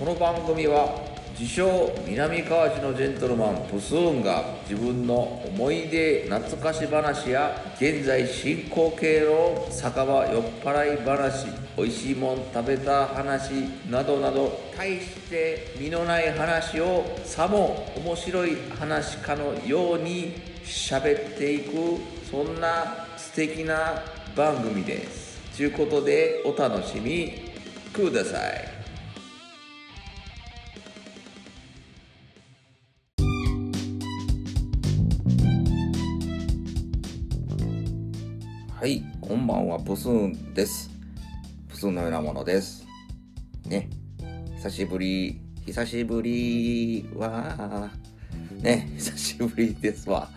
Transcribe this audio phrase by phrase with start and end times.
[0.00, 0.98] この番組は
[1.38, 13.50] 自称南河内のジェントルマンプスーンが自分の思い出懐かし話や現在進行形の酒場酔っ払い話美味しいもん食べた話
[13.90, 20.32] などなど大して身のない話をさも面白い話かのように
[20.64, 24.02] 喋っていくそんな素敵な
[24.34, 27.52] 番組ですということでお楽しみ
[27.92, 28.69] ください
[38.80, 40.88] はい、こんばんは、プスーンです。
[41.68, 42.86] プスーンのようなものです。
[43.66, 43.90] ね、
[44.56, 47.90] 久しぶり、久しぶりは、
[48.62, 50.30] ね、久しぶりですわ。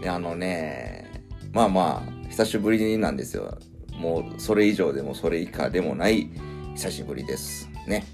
[0.00, 1.04] ねあのね、
[1.52, 3.58] まあまあ、久しぶりなんですよ。
[3.92, 6.30] もう、それ以上でもそれ以下でもない、
[6.76, 7.68] 久しぶりです。
[7.86, 8.06] ね。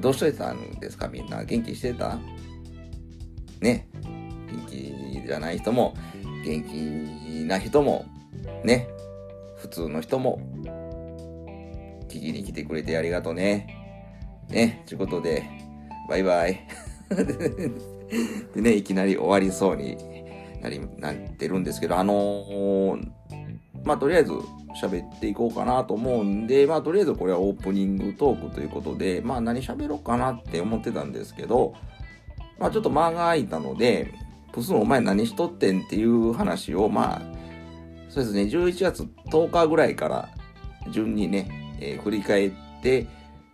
[0.00, 1.44] どうしといたんですか、みんな。
[1.44, 2.18] 元気してた？
[3.60, 3.88] ね。
[4.50, 5.94] 元気じゃない人も、
[6.44, 8.06] 元気な人も、
[8.64, 8.88] ね、
[9.56, 10.40] 普通の人も、
[12.08, 13.78] 聞きに来てくれてありがとうね。
[14.48, 15.44] ね、ということで、
[16.08, 16.60] バイバイ。
[18.54, 19.96] でね、いきなり終わりそうに
[20.62, 23.22] なり、なってるんですけど、あのー
[23.84, 24.32] まあ、とりあえず
[24.80, 31.74] 喋っていこうかなと思うんで、まあ、とりあえずこれはオープニングトークということで、まあ、何喋ろうかなって思ってたんですけど、
[32.58, 34.14] まあ、ちょっと間が空いたので、
[34.52, 37.22] プスンお前何しとってんっていう話を、まあ、
[38.12, 40.28] そうですね、11月10日ぐらいから
[40.90, 43.06] 順にね、えー振り返って、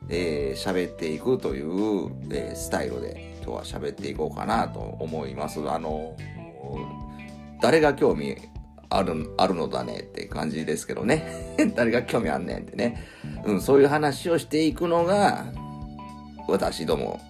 [0.09, 5.61] えー喋っていくという、えースタイルで今日は喋っていこうかなと思います。
[5.71, 6.17] あの、
[7.63, 8.37] 誰が興味
[8.91, 11.55] ある、あるのだねって感じですけどね。
[11.77, 13.01] 誰が興味あんねんってね。
[13.45, 15.53] うん、そういう話をしていくのが、
[16.49, 17.21] 私ども、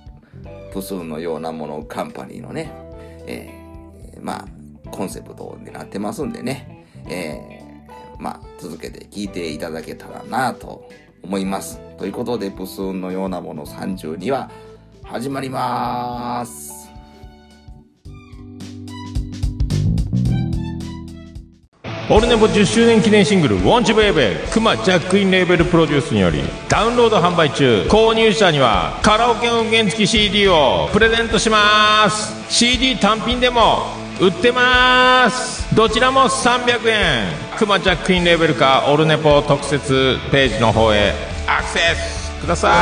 [0.73, 2.73] プスンのようなものカンパニーのね、
[3.27, 6.78] えーまあ、コンセプトになってますんでね。
[7.11, 7.59] えー
[8.19, 10.89] まあ、続けて聞いていただけたらなと
[11.23, 11.81] 思います。
[11.97, 14.51] ということで、プスーンのようなもの32は
[15.05, 16.79] 始まります。
[22.11, 33.89] オルネポ10周年記念シングル「ウォンチベイベー」クマジャックインレーベルプロデュースによりダウンロード販売中購入者にはカラオケ音源付き CD をプレゼントします CD 単品でも
[34.21, 37.29] 売ってますどちらも300円。
[37.57, 41.13] クマジャックインレーベルかオルネポ特設ページの方へ。
[41.47, 42.73] アクセスください。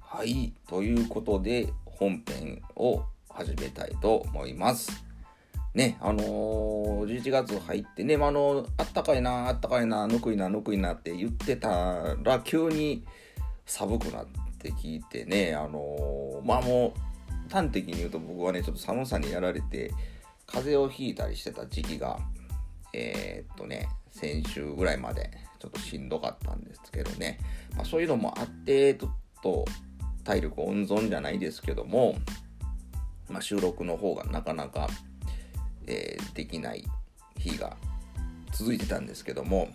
[0.00, 5.11] はい、ということで本編を始めたいと思います。
[5.74, 13.04] ね、あのー、11月入ってね、まあ、あのあったかいな、あったかいな、ぬくいな、ぬくいなって言ってたら、急に
[13.64, 14.26] 寒くなっ
[14.58, 16.92] てきてね、あのーまあも
[17.48, 19.92] う、端的に言うと僕はね、ちょっと寒さにやられて、
[20.46, 22.18] 風邪をひいたりしてた時期が、
[22.92, 27.38] えっとね、先週ぐらいまでちょっとしんどかったんですけどね、
[27.76, 29.12] まあ、そういうのもあって、ちょっ
[29.42, 29.64] と
[30.24, 32.16] 体力温存じゃないですけども、
[33.28, 34.88] まあ、収録の方がなかなか、
[35.86, 36.84] えーできない
[37.38, 37.76] 日が
[38.52, 39.68] 続いてたんですけども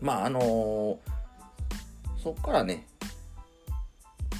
[0.00, 0.96] まああのー
[2.22, 2.86] そっからね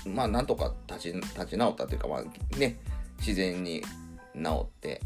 [0.06, 2.78] まあなんとか立ち立ち直ったというかまあね
[3.19, 3.82] 自然に
[4.34, 5.00] 治って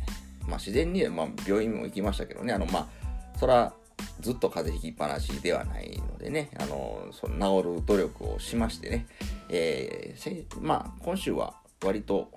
[0.46, 3.72] まあ自然にまあ病院も行きましたけどねあのまあそら
[4.20, 9.06] ずっと風邪ひきっぱなしではないのでね、あのその治る努力をしましてね、
[9.48, 11.54] えーまあ、今週は
[11.84, 12.30] 割と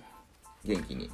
[0.66, 1.09] 元気に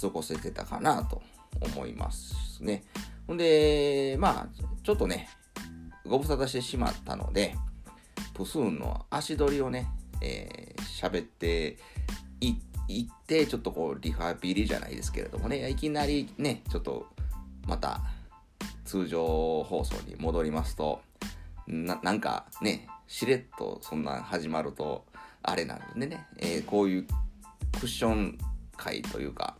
[0.00, 1.22] 過ごせてたかなと
[1.60, 2.84] 思いますね。
[3.26, 4.48] ほんで、まあ、
[4.82, 5.28] ちょっとね、
[6.06, 7.56] ご無沙汰してしまったので、
[8.34, 9.88] プスーンの足取りをね、
[10.20, 11.78] えー喋って
[12.40, 12.56] い
[12.88, 17.06] いって、ちょっとこう、リハビリじゃないですけれどもね、いきなりね、ちょっと
[17.68, 18.00] また
[18.88, 21.02] 通常放送に戻りますと
[21.66, 25.04] ななんかねしれっとそんな始まると
[25.42, 27.06] あれなんでね、えーこういう
[27.78, 28.38] クッション
[28.78, 29.57] 会というか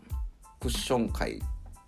[0.61, 1.41] クッション会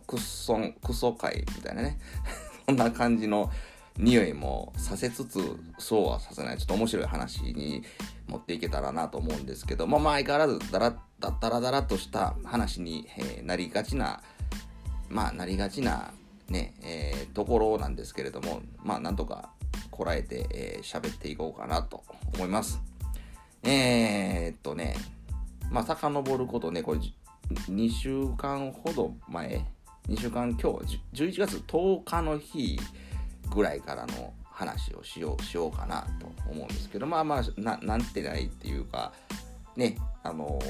[0.07, 1.99] クッソンクソ会みたいなね。
[2.67, 3.51] そんな感じの
[3.97, 6.59] 匂いもさせつつそうはさせない。
[6.59, 7.83] ちょっと面白い話に
[8.27, 10.91] 持っていけたらなと思うんですけど、まあ、まあ相変わらずだら
[11.21, 14.23] だだらだらとした話に、えーなりがちな
[15.09, 16.13] まあなりがちな
[16.49, 18.63] ね、えーところなんですけれども。
[18.83, 19.53] まあなんとか
[19.91, 22.03] こらえて喋、えーっていこうかなと
[22.35, 22.81] 思います。
[23.63, 24.97] えー、っとね、
[25.71, 27.01] まあ、遡ることね、これ、
[27.51, 29.65] 2週間ほど前、
[30.09, 32.79] 2週間今日、11月10日の日
[33.53, 39.13] ぐらいからの話をしようしようかなと思うんですけど、まあまあ、ななんてないっていうか、
[39.77, 40.61] ね、あの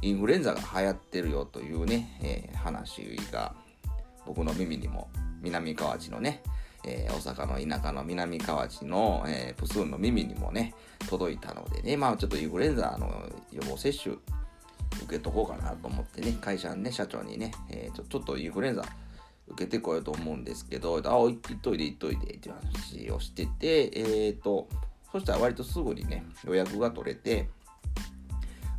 [0.00, 3.54] インフルエンザが流行ってるよというね、えー、話が
[4.24, 5.10] 僕の耳にも
[5.42, 6.42] 南河内のね、
[6.84, 10.72] えー、大阪の田舎の南河内の、えー、プスーンの耳にもね、
[11.10, 14.16] 届いたのでね、まあちょっとインフルエンザの予防接種
[15.02, 18.84] 受けとこうかなと思ってね、会社のね、社長にね、えー、ちょちょっとインフルエンザ
[19.48, 24.68] 受けてこようと思うんですけど、あ、お行っといで行っといでっていう話をしてて、えっ、ー、と、
[25.12, 27.48] そしたら割とすぐにね、予約が取れて、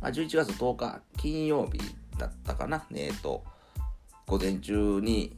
[0.00, 1.80] あ11月10日金曜日
[2.18, 3.44] だったかな、えっ、ー、と、
[4.26, 5.36] 午前中に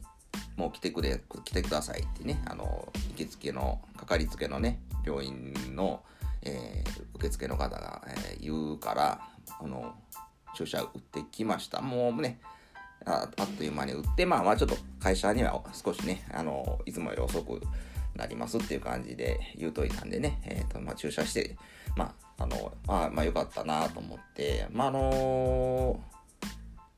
[0.57, 6.03] もう来てくれ、来てくださいってね、あの、受付の、かかりつけのね、病院の、
[6.43, 9.21] えー、受付の方が、えー、言うから、
[9.59, 9.95] あの、
[10.55, 11.81] 注射打ってきました。
[11.81, 12.39] もうね、
[13.05, 17.61] ああっという間に打って、まあまあちょっと会社には少しね、あの、いつもより遅く
[18.15, 21.55] なりますっていう感じで言うといたんでね、えっ、ー、と、まあ注射して、
[21.95, 25.99] まあ、あの、あまあよかったなと思って、まああの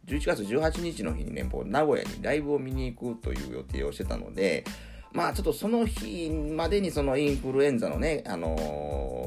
[0.07, 4.65] ー、11月18日の日にね、もう名古屋にライブを見に行くという予定をしてたので、
[5.13, 9.22] まあちょっとその日までにそのインフルエンザのね、あのー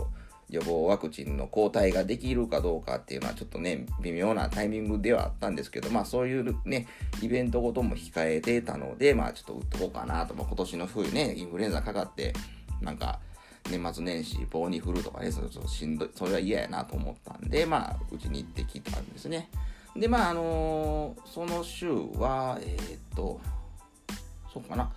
[0.49, 6.87] 予防ワクチンの抗体ができるかどうかっていうのはちょっとね、微妙なタイミングではあったんですけど、まあそういうね、
[7.21, 12.33] イベントごとも控えてたので、まあちょっと打っとこうかなと、まあ、今年の冬ね、インフルエンザかかって、
[12.81, 13.19] なんか、
[13.69, 19.51] 年末年始棒に振るとかね、それちょっとしんどい、それは嫌やなと思ったんで、まあ、うちに行ってきたんですね。
[19.97, 23.41] で、まあ、あのー、その週は、えー、っと、
[24.53, 24.93] そうかな。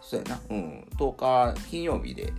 [0.00, 2.32] そうやな、うん、10日金曜日で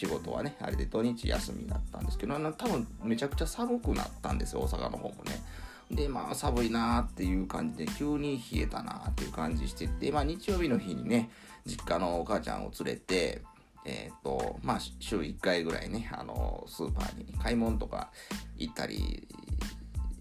[0.00, 5.42] 仕事はね、あれで土日休みだったんですけど、多分めちゃくちゃ寒くなったんですよ、大阪の方もね。
[5.90, 11.28] で、まあ寒いなーっていう感じで、急に冷えたなーっていう感じしてて、まあ日曜日の日にね、
[11.66, 13.42] 実家のお母ちゃんを連れて、
[13.84, 18.10] えっ、と、まあ週1回ぐらいね、あの、スーパーに買い物とか
[18.56, 19.28] 行ったり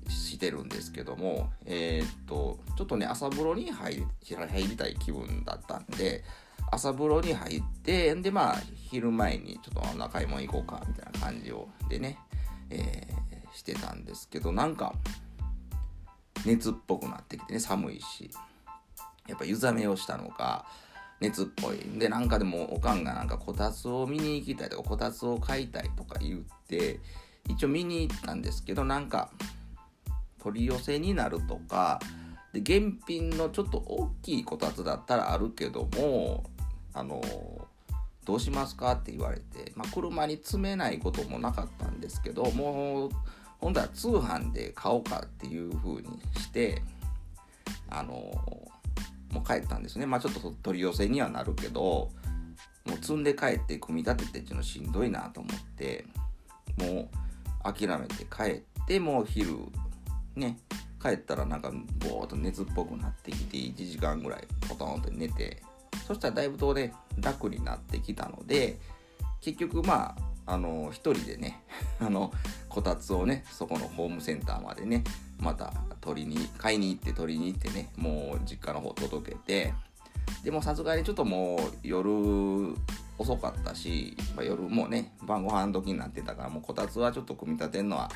[0.10, 6.26] してるんですけども、えっ、と、ちょっとね、朝風呂に入り入りたい気分だったんで、
[6.72, 12.18] 朝風呂に入って、で、まあ、昼前にちょっと中買い物行こうか、みたいな感じを、でね、
[12.70, 14.94] えー、してたんですけど、なんか、
[16.46, 18.30] 熱っぽくなってきてね、寒いし、
[19.28, 20.66] やっぱ湯冷めをしたのか、
[21.20, 21.78] 熱っぽい。
[22.00, 27.00] で、なんかでも、おかんがなんかこたつを見に行きたいとか、こたつを買いたいとか言って、
[27.48, 29.30] 一応見に行ったんですけど、なんか、
[30.42, 32.00] 取り寄せになるとか、
[32.54, 36.50] で、現品のちょっと大きいこたつだったらあるけども、
[36.94, 37.22] あの
[38.26, 43.10] どうしますかって言われて、まあ、車に積めないこともなかったんですけどもう
[43.60, 46.08] 今度は通販で買おうかっていう風に
[46.38, 46.82] して
[47.90, 50.06] あのもう帰ったんですね。
[50.06, 51.82] まあちょっと取り寄せにはなるけど
[52.86, 56.06] もう積んで帰って組み立ててっていうのしんどいなと思って
[56.78, 57.10] も
[57.66, 59.58] う諦めて帰ってもう昼
[60.36, 60.58] ね
[61.02, 65.62] 帰ったらなんかぼーっと熱っぽくなってきて1時間ぐらいポトンって寝て
[66.10, 68.80] そしたらだいぶとね楽になってきたので
[69.42, 70.16] 結局ま
[70.48, 71.62] ああの一人でね
[72.02, 72.34] あの
[72.68, 75.04] こたつをねそこのホームセンターまでね
[75.40, 79.72] また取りに買いに行って取りに行ってねもう実家の方届けて
[80.44, 82.76] でもさすがにちょっともう夜
[83.20, 88.10] 遅かったし、まあ、夜もうね晩ご飯時になってたからもうこたつはちょっと組み立てるのは、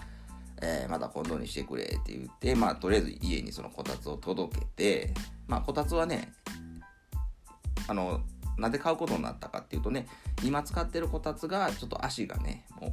[0.63, 5.13] えー、また今度にしてくれって言ってまあとりあえず家にそのこたつを届けて
[5.47, 6.33] まあこたつはね
[7.87, 8.21] あの
[8.57, 10.07] なんで買うことになったかっていうとね
[10.43, 12.91] 今使ってるこたつがちょっと足がねもう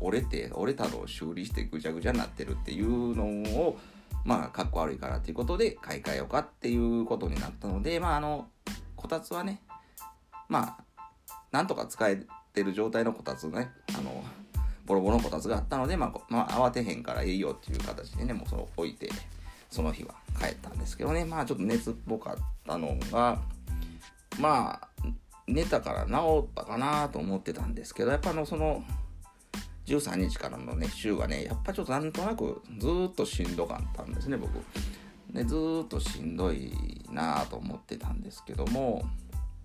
[0.00, 3.24] 折れて折れたのを修理してぐちゃぐちゃになってるっていうの
[3.60, 3.78] を
[4.24, 8.48] まあかっこ悪いからっていうことで買い替えようかっていうことになったのでまああの
[8.96, 9.62] こたつはね
[10.48, 10.84] まあ
[11.50, 14.22] なんとか使えてる状態のこたつねあの
[14.84, 19.10] ボロボロのこたつがあったので、まあ、まあ、慌てへんからいいよっていう形でねもうその置いて
[19.70, 21.26] その日は帰ったんですけどね。
[21.26, 23.38] まあちょっと熱っぽかったのが
[24.38, 24.88] まあ
[25.46, 28.84] 寝たから治ったかなと思ってたんですけどやっぱあのその
[29.86, 34.50] 13日からのね週がねやっぱちょっとなんとなくずっとしんどかったんですね僕。
[35.30, 35.54] でず
[35.84, 36.72] っとしんどい
[37.10, 39.04] なと思ってたんですけども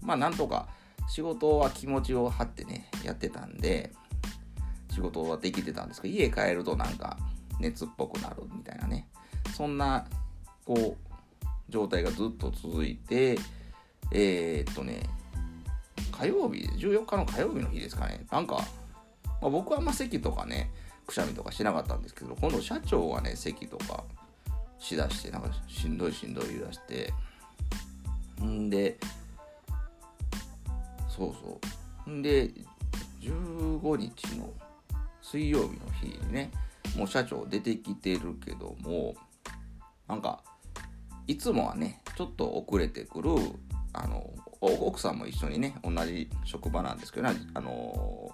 [0.01, 0.67] まあなんとか
[1.07, 3.91] 仕事は気持ちを張ってねやってたんで
[4.89, 7.17] 仕事はできてたんですけど家帰るとなんか
[7.59, 9.07] 熱っぽくなるみたいなね
[9.55, 10.05] そんな
[10.65, 11.13] こう
[11.69, 13.37] 状態がずっと続いて
[14.13, 15.03] えー、っとね、
[16.12, 18.25] 火曜日、14日の火曜日の日ですかね。
[18.32, 18.65] なんか、
[19.41, 20.70] まあ、僕はまあ席とかね、
[21.05, 24.03] くしゃみとかしなかったんですけど今度社長はね咳とか
[24.79, 27.13] しだしてなんかしんどいしんどい言い出して
[28.43, 28.98] んで
[31.10, 31.60] そうそ
[32.08, 32.51] うんで
[33.22, 34.50] 15日の
[35.22, 36.51] 水曜日の日にね
[36.98, 39.15] もう社長出てきてるけども
[40.08, 40.41] なんか
[41.27, 43.29] いつもはねちょっと遅れてくる
[43.93, 44.29] あの
[44.62, 48.32] 奥さんも一緒にね同じ職場なんですけどねあの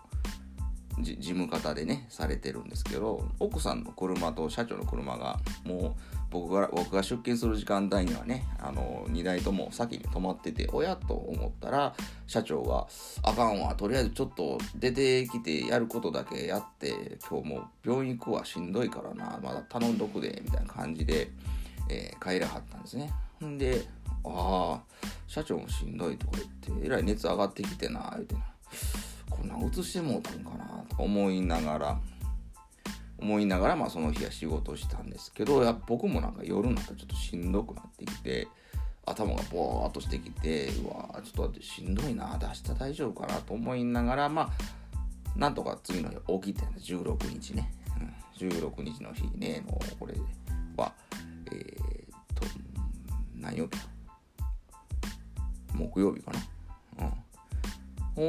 [1.02, 11.96] 事務方でねされてるんですけど奥さんの車と社長の車がもう僕が僕が出勤する時間帯にはねあの2台とも先に止まってておやと思ったら
[12.28, 12.88] 社長が
[13.24, 21.32] 「あかんわとりあえずちょっと出てきてやることだけやって今日もう病院行くわしんどいからなまだ頼んどくで」みたいな感じで、
[21.90, 23.12] えー、帰らはったんですね。
[23.46, 23.86] んで
[24.26, 24.82] 「ああ
[25.28, 28.42] 社長もしんどい」とか言って「えらい熱上がってきてな」言うてな。
[29.30, 32.00] こんなん移してもうたんかなと思いながら。
[33.22, 38.48] 思いながら、まあ、その日は仕事したんですけどや僕もなんか夜になったらちょっとしんどくなってきて
[39.06, 44.50] 頭がボーっとしてきてうわちょっと待ってしんどいな明日大丈夫かなと思いながらまあ
[45.36, 47.72] なんとか次の日起きてん16日ね、
[48.40, 50.14] うん、16日の日ねのこれ
[50.78, 50.94] は
[51.48, 52.46] えー、っと
[53.40, 53.88] 何曜日か
[55.74, 56.32] 木曜日か
[56.98, 57.06] な。
[57.06, 57.14] うん。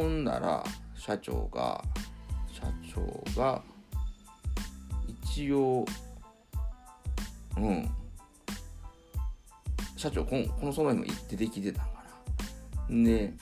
[0.03, 0.65] ほんなら
[0.95, 1.83] 社長が
[2.53, 2.63] 社
[2.95, 3.63] 長が
[5.09, 5.85] 一応
[7.57, 7.91] うん。
[9.97, 12.05] 社長このこのその日も出てできてたんか
[12.89, 13.05] な。
[13.05, 13.35] で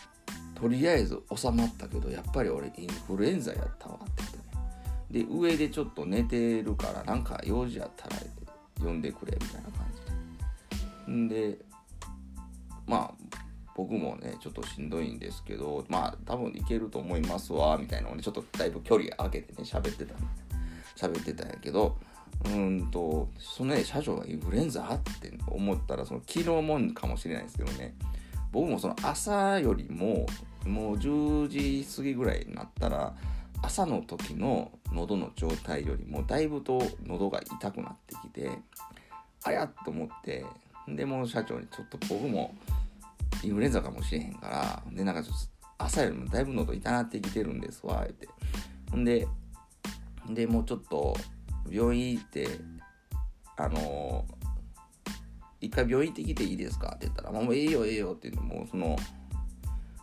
[0.55, 4.45] とりあえず収まったけどやっぱり俺インフルエンザやったわって言ってね。
[5.11, 8.17] で上でちょっと寝てるからなんか用事やったら
[8.81, 9.88] 呼んでくれみたいな感じ。
[11.09, 11.59] んで
[12.87, 13.35] まあ
[13.75, 20.15] 僕もねちょっとしんどいんですけどまあ多分いけると思いますわみたいなのをねちょっとだいぶ距離空けてね喋ってた
[20.97, 21.97] 喋ってたんやけど
[22.47, 27.95] うんとそのね社長がインフルエンザって思ったらその昨日もんかもしれないですけどね
[28.53, 30.27] 僕もその朝よりも
[30.67, 33.15] もう10時過ぎぐらいになったら
[33.63, 38.51] 朝の時の喉の状態よりもだいぶと喉が痛くなってきて
[39.45, 40.45] あやっと思って
[40.97, 42.55] でもう社長にちょっと僕も
[43.43, 48.29] インフルエンザかもしれへんから、で、なんかちょっと朝よりもだいぶ喉痛なってきてるんですわ、って。
[48.91, 49.29] ほんで、
[50.31, 51.17] で、もうちょっと
[51.71, 52.49] 病院行って、
[53.57, 54.35] あのー、
[55.61, 56.93] 一回病院行ってきていいですか？
[56.97, 58.97] って言ったら、もうええよええよって言うのも、その、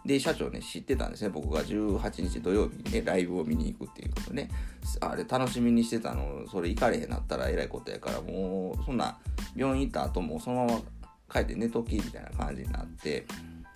[0.06, 1.30] で、社長ね、知ってたんですね。
[1.30, 4.50] 僕が18日土曜日にね、ライブを見に行くっていうことね。
[5.02, 9.18] あれ、楽しみにしてたの、それ行かれへんなったらえらいことやから、もう、そんな、
[9.56, 10.82] 病院行った後もそのまま
[11.32, 13.26] 帰って寝ときみたいな感じになって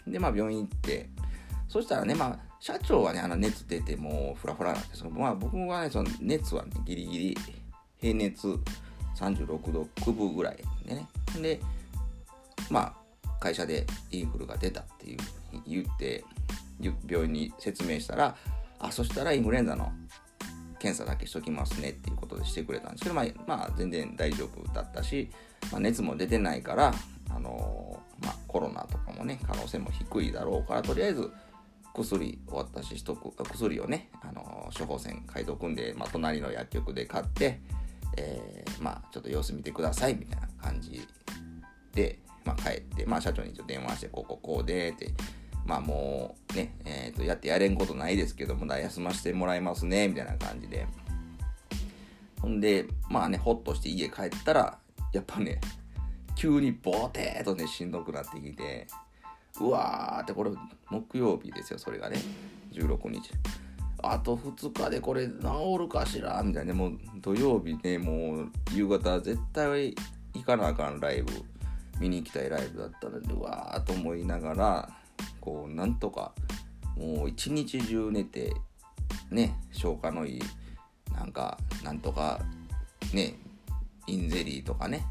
[0.06, 1.10] でまあ病院行って
[1.68, 7.38] そしたらねまあ社長はねあの熱出てもうフラフラなんですけど、まあ、僕はねその熱はねギリギリ
[7.98, 8.48] 平熱
[9.16, 11.08] 36度9分ぐらいでね
[11.42, 11.60] で
[12.70, 15.18] まあ会社でインフルが出たっていう
[15.68, 16.24] 言って
[17.08, 18.36] 病院に説明したら
[18.80, 19.92] あそしたらインフルエンザの
[20.80, 25.30] 検査だけしときますねっていうことでしてくれたんですけど、まあ、まあ、全然大丈夫だったし、
[25.72, 26.94] まあ、熱も出てないから
[27.30, 31.32] あのまあ、コロナとかもね可能性も低いだろうからとりあえず
[31.94, 37.60] 薬終わったしとく薬をね、あの処方箋書いておくんで、まあ、隣の薬局で買って、
[38.18, 41.06] えー、まあ、ちょっと様子見てくださいみたいな感じ
[41.94, 45.12] で、まあ、帰って、まあ、社長にちょっと電話してこうこうこうでって
[45.70, 50.88] まあもうね、えー、とやってやれんことないですけどもだ休ませてもらいますねみたいな感じで。
[52.42, 54.80] ほんでまあねほっとして家帰ったら
[55.14, 55.60] やっぱね
[56.36, 58.88] 急にボーテーとねしんどくなってきて
[59.60, 60.52] うわーってこれ
[60.90, 62.18] 木曜日ですよそれがね。
[62.72, 63.32] 16日。
[64.02, 65.34] あと2日でこれ治
[65.78, 66.74] るかしらみたいな。
[66.74, 69.94] もう土曜日ねもう夕方絶対
[70.34, 71.32] 行かなあかんライブ。
[72.00, 74.90] 見に行きたいライブだったのでうわーと思いながら
[75.42, 76.34] こうなんとか
[76.98, 78.54] もう一日中寝て
[79.32, 80.42] ね消化のいい
[81.14, 82.40] なんかなんとか
[83.14, 83.36] ね
[84.08, 85.06] インゼリーとかね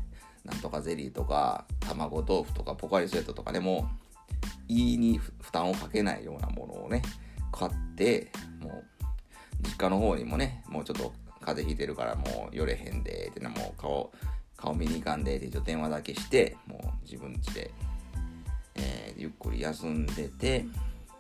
[0.44, 3.88] なんとかゼリーとか卵豆腐とかポカリスエットとかでも
[4.68, 7.02] 胃に負担をかけないようなものをね
[7.52, 8.30] 買って
[8.61, 8.85] もう
[9.62, 14.12] 実家の方にもねもうちょっと風邪ひいてるからもう寄れへんでってなもう顔
[14.56, 17.70] 顔見に行かんでってちょっと電話だけしてもう自分家で、
[18.78, 20.66] えー、ゆっくり休んでて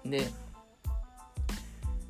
[0.04, 0.28] で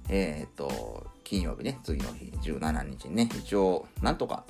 [0.09, 4.45] えー、っと金曜日ね次の日17日にね一応なんとか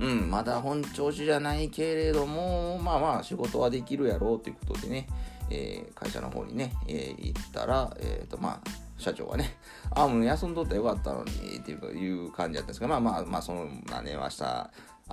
[0.00, 5.06] うん、まだ本調子じゃないけれども、まあまあ仕事はできるやろうということでね、
[5.50, 9.56] えー、会社の方にね、え、行ったら、えーとまあ、社長はね、
[9.94, 11.74] あもう休んどったらよかったのにってい
[12.26, 14.70] う感じだったんですけど、まあまあ、まあ、その、まあね、明日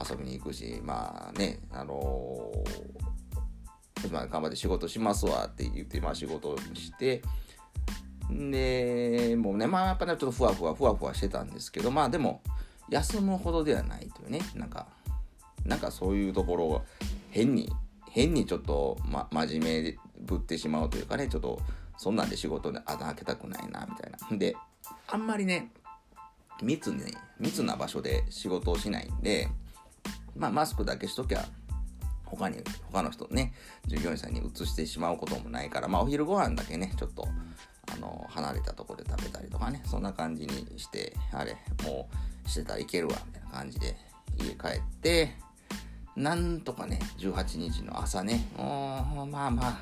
[0.09, 3.16] 遊びに行くし、まあね、あのー、
[4.11, 7.21] まあ、頑張って仕事しますわって言って、まあ仕事して、
[8.29, 12.41] で、もうね、まあやっぱね、ちょっとふわふわふわふわしてたんですけど、まあでも、
[12.89, 14.87] 休むほどではないというね、なんか、
[15.65, 16.85] なんかそういうところを
[17.31, 17.71] 変に、
[18.11, 21.59] 変にちょっと、ま、真面目ぶってしまうというかね、ちょっと、
[21.97, 24.37] そんなんで仕事で穴開けたくないな、みたいな。
[24.37, 24.55] で、
[25.07, 25.71] あんまりね、
[26.61, 29.47] 密ね、密な場所で仕事をしないんで、
[30.35, 31.45] まあ、マスクだけしときゃ、
[32.29, 32.57] 他に、
[32.91, 33.53] 他の人ね、
[33.87, 37.27] 従業員さんに移してしまうこともないから、まあ、お昼ご飯だけね、ちょっと、
[37.93, 42.09] あの、離れたところで食べたりとかね、そんな感じにして、あれ、も
[42.45, 43.95] うしてたらいけるわ、みたいな感じで、
[44.39, 45.35] 家帰って、
[46.15, 49.79] なんとかね、18日の朝ね、まあまあ、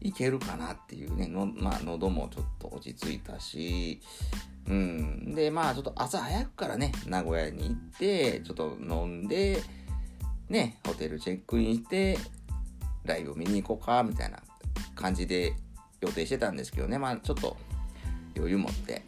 [0.00, 4.00] いけるかなっていうね、のまあ、喉もちょっと落ち着いたし、
[4.68, 5.34] うん。
[5.34, 9.62] で、まあ、ちょっと朝早くからね、名古屋に行って、ちょっと飲んで、
[10.48, 12.18] ね、ホテルチェックインして、
[13.04, 14.42] ライブ見に行こうか、みたいな
[14.94, 15.54] 感じで
[16.00, 17.56] 予定してたんですけどね、まあ、ちょっと
[18.36, 19.02] 余裕持って、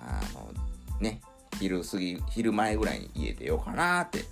[0.00, 0.52] あの、
[1.00, 1.20] ね、
[1.58, 4.24] 昼過ぎ、昼前ぐらいに家出ようかなって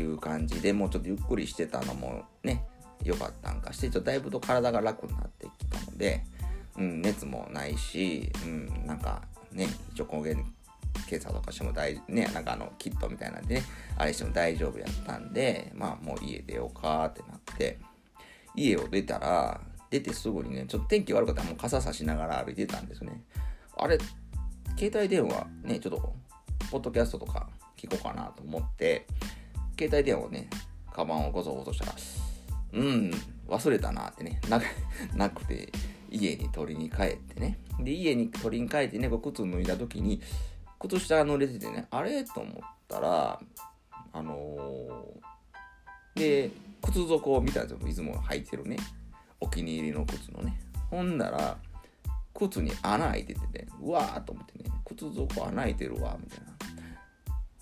[0.00, 2.64] いう感じでもうちょっとゆっくりしてたのもね、
[3.04, 6.22] 良かったんかして、ちょっとだいぶと体が楽になってきたので、
[6.76, 10.34] うん、熱もないし、うん、なんかね、一応抗原
[11.06, 13.62] 検査とかしても大、ね、なんかあの、キットみたいなんでね、
[13.96, 17.78] あれしても大丈夫やったんで、まあもう家出ようかってなって、
[18.54, 23.22] 家を出たら、出てすぐにね、ちょっと天気悪かったらもう傘差しながら歩いてたんですね。
[23.76, 23.98] あれ、
[24.76, 26.14] 携帯電話ね、ちょっと、
[26.70, 29.06] ポッドキャストとか聞こうかなと思って、
[29.78, 30.48] 携帯電話をね、
[30.92, 31.92] カバンをごそごそしたら、
[32.72, 33.10] うん、
[33.48, 34.60] 忘れたなってね、な
[35.16, 35.72] なくて、
[36.10, 37.58] 家に取りに帰ってね。
[37.80, 40.20] で、家に取りに帰ってね、靴脱いだ時に、
[40.80, 42.54] 靴下が濡れててね、あれと思っ
[42.86, 43.40] たら、
[44.12, 46.50] あのー、で、
[46.82, 47.88] 靴底を見たんですよ。
[47.88, 48.76] いつも履いてるね。
[49.40, 50.60] お気に入りの靴のね。
[50.90, 51.56] ほんなら、
[52.34, 56.58] 靴に穴開いててね、うわーと思ってね、靴底穴開いてるわ、みたいな。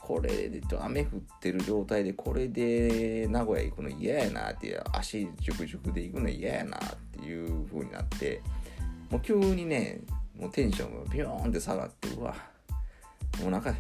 [0.07, 8.41] これでちょ雨降ってる状態でこれで名古屋行くの嫌やなって足ジュクジュクで行くの嫌やなっていう風になって
[9.11, 10.03] もう急にね
[10.39, 12.37] もうテンションがビヨーンって下がってうわ
[13.41, 13.75] もうなんか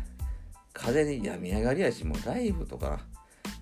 [0.72, 3.00] 風で病み上がりやしもうライブとか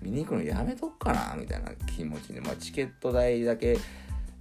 [0.01, 3.77] 見に行くのやめとくかなみたいな気持ちでまあチケット代だけ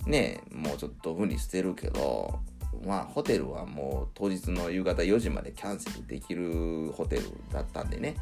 [0.07, 2.41] ねもうちょっとふに捨てるけど
[2.85, 8.17] まあホテルはもう当日の夕方4時までキャンセルできるホテルだったんでね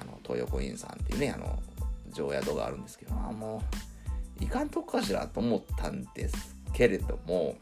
[0.00, 1.58] あの東横インさんっていうねあの
[2.12, 3.62] 常宿があるんですけどまあも
[4.40, 7.56] ういかんとこかしらと思ったんですけれども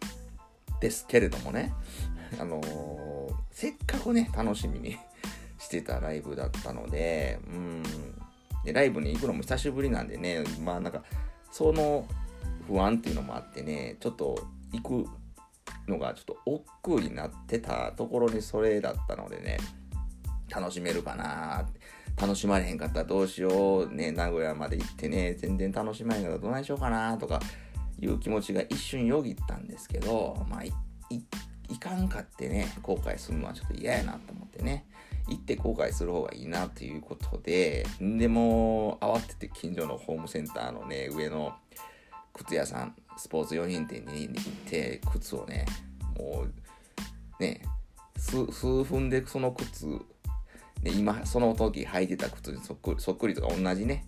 [0.81, 1.73] ですけれどもね
[2.39, 4.97] あのー、せっかくね楽しみに
[5.67, 7.83] してたライブだったのでうん。
[8.65, 11.03] でライブに行くのも久しぶりなんでねまあなんか
[11.53, 12.07] その
[12.67, 14.37] 不安っていうのもあってねちょっと
[14.73, 15.09] 行く
[15.89, 19.59] のがちょっと億劫になってたところにそれだったのでね、
[20.51, 21.67] 楽しめるかな
[22.21, 27.41] 楽しまれへんかったらどうしよう、ね、名古屋まで行ってね、全然楽しまれへんかったらどないしようかなとか
[28.01, 30.73] いう気持ちが一瞬よぎったんですけど、まあ、い、
[31.11, 31.23] い、
[31.69, 34.87] いかんかってね、後悔するのはちょっと嫌やなと思ってね、
[35.29, 41.55] 行って後悔する方がいいなということで、でも、慌てて近所のホームセンターのね、上の
[42.33, 45.67] 靴屋さん、スポーツ用品店に行って靴をね
[46.19, 47.63] もうね
[48.19, 48.45] 数
[48.85, 50.01] 分でその靴、ね、
[50.95, 54.05] 今その時履いてた靴にそっくりそっくりとか同じね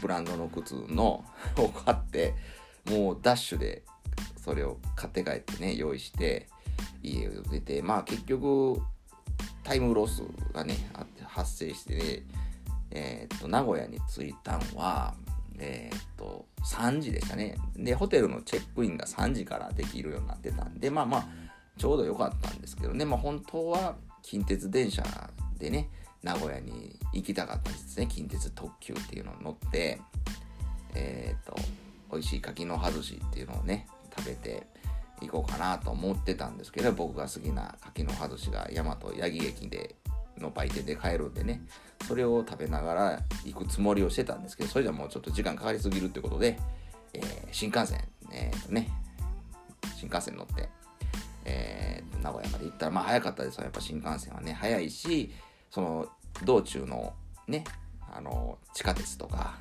[0.00, 1.24] ブランドの靴の
[1.58, 2.34] を買って
[2.88, 3.82] もうダッシュで
[4.36, 6.48] それを買って帰ってね用意して
[7.02, 8.80] 家を出てまあ結局
[9.62, 10.22] タイムロス
[10.52, 10.76] がね
[11.24, 12.22] 発生してね
[12.90, 15.14] えー、っと名古屋に着いたんは
[15.58, 17.56] えー、っと、3時でしたね。
[17.76, 21.26] で、ホテルのチェックインが3時からできるようになってたんで、まあまあ、
[21.76, 25.02] ちょうど良かったんですけどね、まあ本当は近鉄電車
[25.58, 25.88] でね、
[26.22, 28.06] 名古屋に行きたかったんですね。
[28.06, 30.00] 近鉄特急っていうのを乗って、
[30.94, 31.56] えー、っと、
[32.10, 34.66] 美味しい柿の葉寿司っていうのをね、食べて
[35.28, 39.94] 行こうかなと思ってたんですけど、僕が好きな柿の葉寿司が大和八木駅で
[40.38, 41.62] の売店で買えるんでね、
[42.06, 46.58] それを食べながら行くつもりをしてたんですけど、それじゃもうちょっと時間かかりすぎるってことで、
[47.14, 48.88] えー、新幹線、えー、とね、
[49.96, 50.68] 新幹線乗って、
[51.44, 55.32] えー、名古屋まで行ったら、まあ早かったですやっぱ新幹線はね、早いし、
[55.70, 56.06] その
[56.44, 57.14] 道中の
[57.46, 57.64] ね、
[58.14, 59.58] あの、地下鉄とか、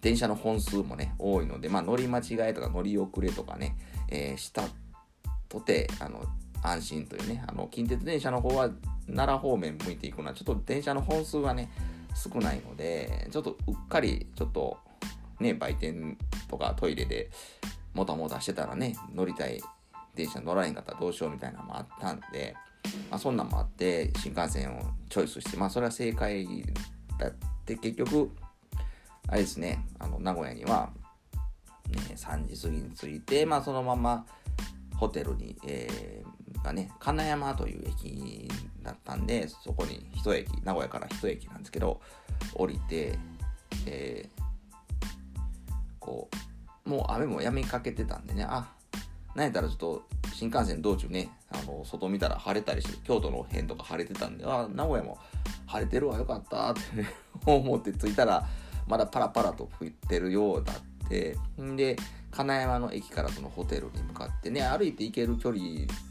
[0.00, 3.76] 電車の本数もね、多いので、まあ乗り間違えとか乗り遅れとかね、
[4.08, 4.62] えー、した
[5.48, 6.24] とて、あの、
[6.62, 8.70] 安心というねあの近鉄電車の方は
[9.06, 11.70] 奈良方面向いていくのはちょっと電車の本数がね
[12.14, 14.78] 少ないのでちょっとうっかりちょっと
[15.40, 16.16] ね売店
[16.48, 17.30] とかトイレで
[17.94, 19.60] もたもたしてたらね乗りたい
[20.14, 22.54] 電車乗らへんかったらどうしようみたいなのもあったんで、
[23.10, 26.46] まあ、そんなんもあって新幹線をチョイスしてまあそれは正解
[27.18, 27.30] だっ
[27.64, 28.30] て結局
[29.28, 30.90] あれですねあの名古屋には、
[31.88, 34.26] ね、3時過ぎに着いてまあそのまま
[34.96, 38.48] ホテルに、えー、がね金山という駅
[38.82, 42.00] だったんでそこに一駅名古屋から一駅なんですけど
[42.54, 43.18] 降りて、
[43.86, 44.42] えー、
[45.98, 46.28] こ
[46.86, 48.68] うもう雨もやみかけてたんでねあ
[49.34, 50.02] なんやったらちょっと
[50.34, 55.18] 新幹線道中ねあの外見たら晴れたりして京都の辺とか晴れてたんであ名古屋も
[55.66, 57.08] 晴れてるわよかったってね
[57.46, 58.46] 思って着いたら
[58.86, 60.76] まだパラパラと吹いてるようだっ
[61.08, 61.36] て。
[61.76, 61.96] で
[62.30, 65.62] 金山の駅からそのホテルに向かってね歩いて行ける距離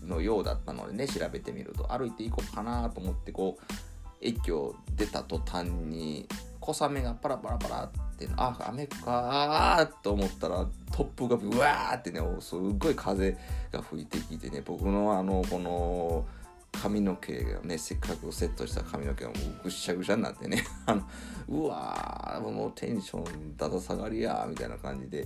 [0.06, 3.74] のようだったのでね調べてみると歩いて行こうかなと思ってこう
[4.22, 6.28] 駅を出た途端に
[6.60, 13.36] 小雨がパラパラパラってあ雨かーと思ったら突風がブワーってねすっごい風
[13.72, 16.24] が吹いてきてね僕のあのこの
[16.72, 19.32] 髪の毛がねせっかくセットした髪の毛が
[19.64, 20.64] ぐしゃぐしゃになってね。
[20.86, 21.04] あの
[21.50, 25.26] うわーもうテンションだだ下がりやみたいな感じで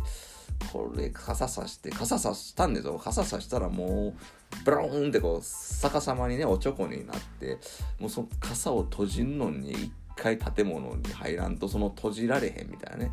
[0.72, 3.00] これ傘さして傘さしたんですよ。
[3.02, 4.14] 傘さしたらも
[4.62, 7.60] うブローンってこう逆さまにねおちょこになって
[8.00, 13.12] もうその傘を閉じんのに一回建物に入らんとその閉じられへんみたいなね。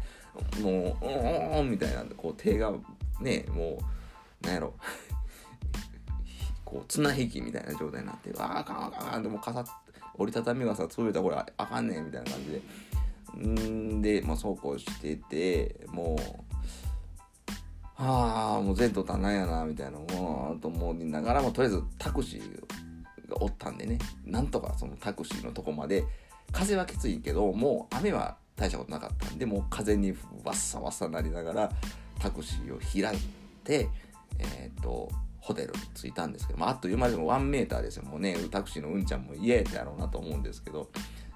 [0.61, 2.73] もう「うんうん」みたいなんでこう手が
[3.21, 3.79] ねも
[4.43, 4.75] うなんやろ。
[6.73, 9.65] こう綱引きみたいな状態になって「ああかんあかんあかん」でも傘
[10.17, 12.63] 折りたたみ傘潰れたこれあかんねんみたいな感じで。
[13.49, 16.19] んで、まあ、そうこうしててもう
[17.97, 23.99] ああもう前途多難やなみたいなもうと思いながらもとりあえずタクシーがおったんでね。
[24.27, 26.05] なんとかそのタクシーのとこまで。
[26.53, 30.13] 風はきついけどもう雨は大したことなかったんでもう風に
[30.45, 31.71] わっさわっさなりながら
[32.21, 33.19] タクシーを開い
[33.65, 33.89] て
[34.39, 35.09] えっ、と
[35.43, 38.05] ホテル着いたんですけど、まあ、あっという間でも1メーターですよ。
[38.05, 40.89] もうねタクシーのうんちゃんもイエーってやろうなと思うんですけど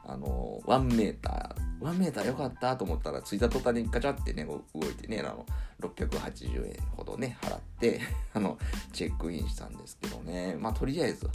[0.05, 5.45] あの1メーター1メーターよかったと思ったら着いた途端にガチャってね動いてねあの
[5.81, 8.01] 680円ほどね払って
[8.33, 8.57] あの
[8.92, 10.55] チェックインしたんですけどね。
[10.55, 11.29] まあとりあえず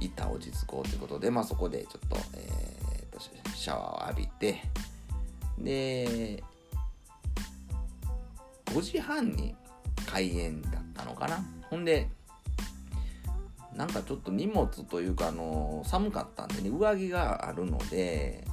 [0.00, 3.20] 一旦落ち着こうということでまあそこでちょっと,、えー、と
[3.54, 4.62] シャワーを浴びて
[5.58, 6.42] で
[8.66, 9.54] 5時半に
[10.04, 11.44] 開園だったのかな。
[11.70, 12.10] ほんで
[13.76, 18.44] なんかちょっと荷物というかあの寒かったんでね上着があるので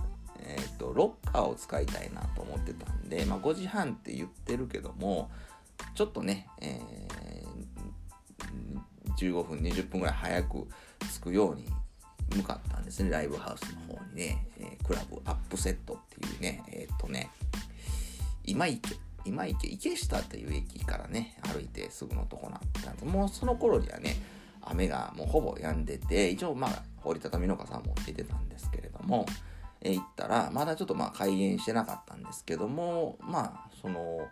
[0.46, 5.32] えーと、ロッカーを使いたいなと思ってたんで、まあ、5時半って言ってるけども
[5.96, 10.68] ちょっとね、えー、15分20分ぐらい早く
[11.14, 11.66] 着くように
[12.36, 17.30] 向かったんですねライブハウスの方にね、えー、クラブアップセットっていうねえっ、ー、とね
[18.44, 22.58] 今池今池池下っていう駅からね歩いてすぐのとこな
[22.92, 24.18] んでもうその頃にはね
[24.66, 29.26] 雨がもうほぼ止んでて一応まあ折りたたみの傘も出てたんですけれども
[29.82, 34.28] え行ったらまだちょっとまあ開園してなかったんですけどもまあその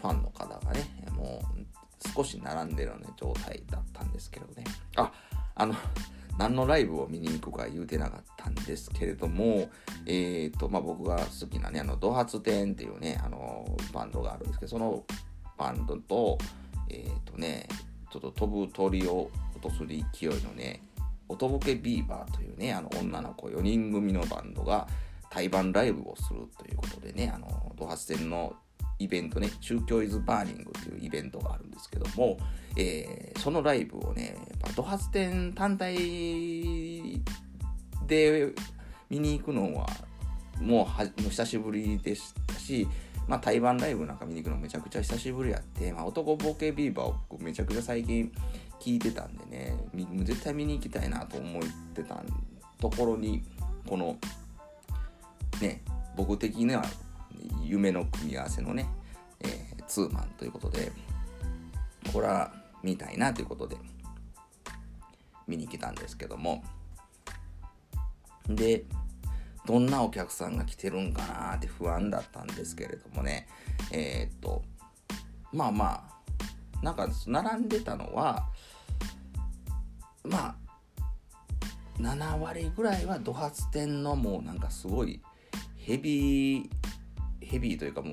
[0.00, 0.84] ファンの方がね
[1.16, 4.64] もう少し並んでるような状態だったんですけどね。
[4.96, 5.10] あ
[5.54, 5.74] あの
[6.38, 9.68] 何のライブを見に行くか言うてなかったんですけれども、
[10.06, 15.02] えーとまあ、僕が好きなねあのドハツテンっていうねあのバンドがあるんですけどその
[15.58, 16.38] バンドと
[16.88, 17.68] えっ、ー、とね
[18.12, 19.28] ちょっと飛ぶ鳥を
[19.60, 20.82] 落とす勢いのね
[21.28, 24.88] 音ボケビーバーというね、あの女の子4人組のバンドが
[25.30, 28.54] 対バンライブをするということでね、あの、ドハツ戦の
[28.98, 32.38] イベントね、中京イズバーニングというイベントがあるんですけども、
[32.76, 34.36] えー、そのライブをね、
[34.74, 37.20] ドハツ店単体
[38.06, 38.54] で
[39.10, 39.86] 見に行くのは
[40.60, 42.88] もうはもう久しぶりでしたし、
[43.28, 48.32] まあ、対バンライブなんか見に行くのめちゃくちゃ久しぶりやって、まあ、男ボケビーバーを僕めちゃくちゃ最近
[48.80, 49.76] 聞いてたんでね
[50.24, 51.62] 絶対見に行きたいなと思っ
[51.94, 52.22] てた
[52.80, 53.42] ところに
[53.86, 54.16] この
[55.60, 55.82] ね
[56.16, 56.84] 僕的には
[57.62, 58.88] 夢の組み合わせのね、
[59.40, 60.92] えー、ツーマンということで
[62.12, 63.76] これは見たいなということで
[65.46, 66.62] 見に来たんですけども。
[68.48, 68.84] で
[69.66, 73.46] どんなお客さんが来てるんかなって不安だったんですけれどもね。
[73.92, 74.62] えー、っと
[75.52, 78.48] まあまあなんか並んでたのは
[80.28, 80.54] まあ
[82.00, 85.20] 7割ぐらいはド発店のもうなんかすごい
[85.76, 86.70] ヘビー
[87.40, 88.12] ヘビーというかも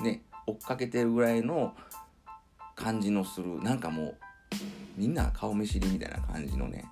[0.00, 1.74] うね追っかけてるぐらいの
[2.74, 4.16] 感じのするなんかもう
[4.96, 6.84] みんな顔見知りみたいな感じのね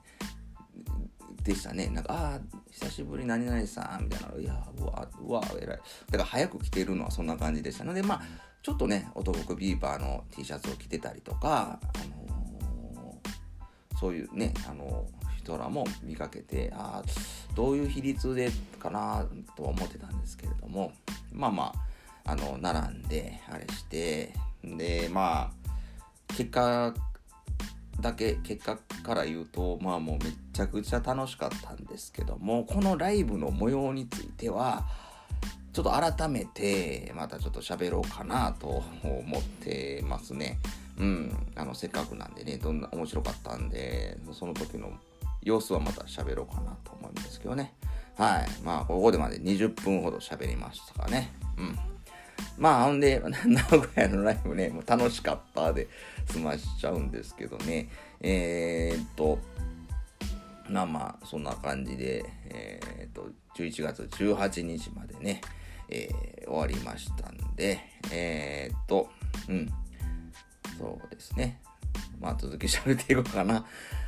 [1.42, 1.88] でしたね。
[1.88, 5.82] なんか「ああ久しぶり何々さん」みたいな「いやうわうわ偉い」だか
[6.18, 8.22] ら早く来てるのはそんな感じでしたのでまあ
[8.62, 12.22] ちょっとね男服ビーバーの T シャツを着てたりとか、あの、
[14.02, 15.06] そういうねあの
[15.38, 17.04] 人らも見かけてあ
[17.54, 19.24] どういう比率でかな
[19.56, 20.92] とは思ってたんですけれども
[21.32, 21.72] まあま
[22.24, 24.32] ああの並んであれして
[24.64, 26.92] でまあ結果
[28.00, 34.84] だけ結果から言うとまあもうめちゃくちゃ楽しかったんですけどもこのライブの模様については
[35.72, 40.58] ちょっと改めてまたちょっと喋ろうかなと思ってますね。
[41.02, 44.92] うん、あのせっかくなんでねどんな面白かったんでその時の
[45.42, 47.74] 様子はまた喋ろうかなと思うんですけどね。
[48.16, 48.62] はい。
[48.62, 51.32] まあ、ここでまで20分ほど喋りましたかね。
[51.58, 51.78] うん。
[52.56, 55.88] まあ、ほんで、 名古屋のライブね、もう楽しかったで
[56.30, 57.88] 済ましちゃうんですけどね。
[58.20, 59.38] えー、っと、
[60.68, 65.40] まあまあ、そんな感じで、えー、っと、11月18日までね、
[65.88, 67.80] えー、終わりましたんで、
[68.12, 69.10] え、っと、
[69.48, 69.72] うん、
[70.78, 71.60] そうですね。
[72.20, 73.64] まあ、続き喋っていこうかな。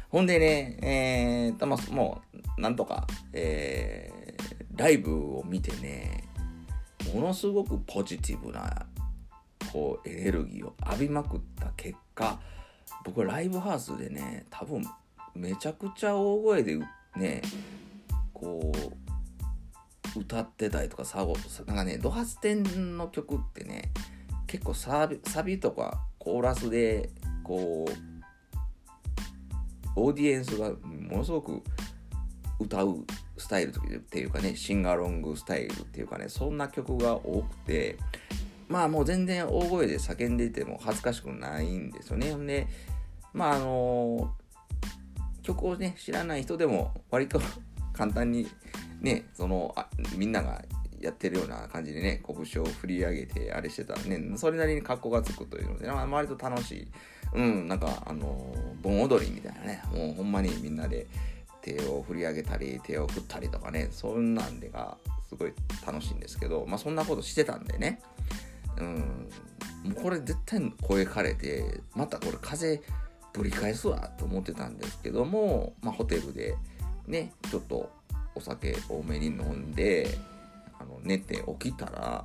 [0.09, 2.23] ほんでね、えー、と、まあ、も
[2.57, 6.29] う、なんとか、えー、ライブを見てね、
[7.13, 8.87] ものすごくポジティブな、
[9.73, 12.41] こう、エネルギーを浴びまくった結果、
[13.05, 14.85] 僕はライブハウスでね、多分、
[15.35, 16.79] めちゃくちゃ大声で
[17.17, 17.43] ね、
[18.33, 18.73] こ
[20.17, 21.35] う、歌ってたりとか、サゴ、
[21.67, 23.91] なんかね、ドハステンの曲ってね、
[24.47, 27.11] 結構サビサビとかコーラスで、
[27.43, 28.15] こう、
[29.97, 31.63] オーディエンスがものすごく
[32.59, 33.05] 歌う
[33.37, 37.99] スタイルっていうかねシンガーロングスタイルっていうかねそんな曲が多くて
[38.69, 42.33] まあもう全然大声で叫んでても恥ずかしくないんですよね。
[42.33, 42.67] ほんで
[43.33, 44.33] まああの
[45.43, 47.41] 曲をね知らない人でも割と
[47.93, 48.49] 簡単に
[49.01, 50.63] ねそのあみんなが
[51.05, 53.95] やってるような感じでね拳を振り上げてあれしてた。
[53.95, 56.89] らねそれなりに格好がつくというので、まあ、割と楽しい。
[57.35, 61.07] うんなんかあの盆踊りみたいなねもうほんまにみんなで
[61.63, 64.97] 手を振り上げたり手を振ったりとかねそんなんでが
[65.29, 65.53] すごい
[65.85, 68.01] 楽しいんですけどまあそんなことしてたんでね。
[68.79, 69.29] うん
[69.85, 72.81] もうこれ絶対声枯れてまたこれ風
[73.35, 76.57] ぶり返すわと思ってたんですけども、まあ、ホテルで
[77.07, 77.91] ねちょっと
[78.35, 80.19] お酒多めに飲んで
[80.79, 82.25] あの寝て起きたら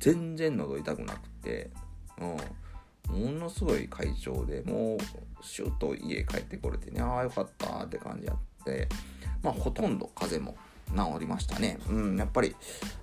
[0.00, 1.70] 全然喉痛くなくて、
[2.20, 4.98] うん、ものすごい快調でもう
[5.42, 8.88] シュッと家帰ってこれてねああよかったって感じやって
[9.42, 10.56] まあほとんど風邪も
[10.94, 11.78] 治りましたね。
[11.88, 12.54] うんやっぱり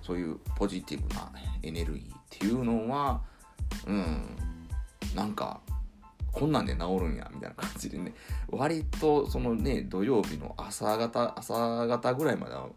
[0.02, 1.30] そういうポジティブな
[1.62, 3.20] エネルギーっていうのは
[3.86, 4.36] うん
[5.14, 5.60] なんか
[6.32, 8.14] こんなんで治るんやみたいな感じでね。
[8.48, 12.68] 割とそのね土曜日の朝方朝方ぐらいまでは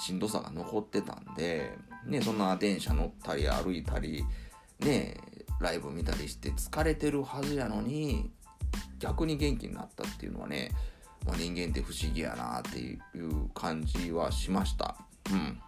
[0.00, 4.24] しんどさが残ってたんでねそんな電車乗ったり歩いたり
[4.80, 5.16] ね
[5.60, 8.30] ライブ見たりして疲れてるはずやのに
[8.98, 10.70] 逆に元気になったっていうのはね、
[11.26, 14.96] まあ、人間って不思議やなっていう感じはしました。
[15.30, 15.60] うん。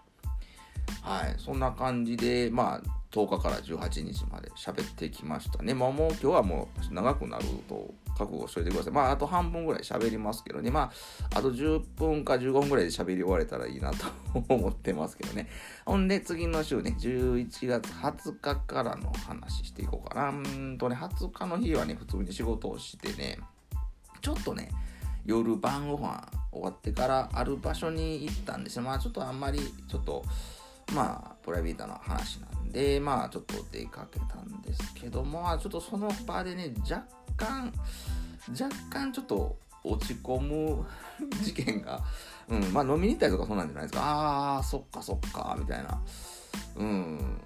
[1.02, 2.80] はい、そんな感じで、まあ、
[3.12, 5.74] 10日から18日まで喋ってきましたね。
[5.74, 8.92] まあ、もう今日はもう長くなると覚悟しといてください。
[8.92, 10.70] まあ、あと半分ぐらい喋りますけどね。
[10.70, 10.90] ま
[11.34, 14.06] あ、あと10分か15分ぐらいで喋り終われたらいいなと
[14.48, 15.48] 思ってますけどね。
[15.84, 20.28] ほんで、次の週ね、11月20日からの話していこうかな。
[20.30, 23.38] うんとね、20日の日はね、普通に仕事をしてね、
[24.22, 24.70] ちょっとね、
[25.26, 28.82] 夜晩ご飯終わってからある場所に行ったんですよ。
[28.82, 30.24] まあ、ちょっとあんまり、ちょっと、
[30.94, 37.05] まあ、プライベートな話なんで、まあ、ちょっと出かけたんですけども、ちょっとその場でね、若
[37.37, 37.72] 干、
[38.50, 40.85] 若干ちょっと落ち込む
[41.42, 42.02] 事件が、
[42.48, 44.02] うん、まあ飲みに行ったりとかそうなんじゃないですか。
[44.02, 46.00] ああ、そっかそっか、みたいな。
[46.76, 47.40] うん。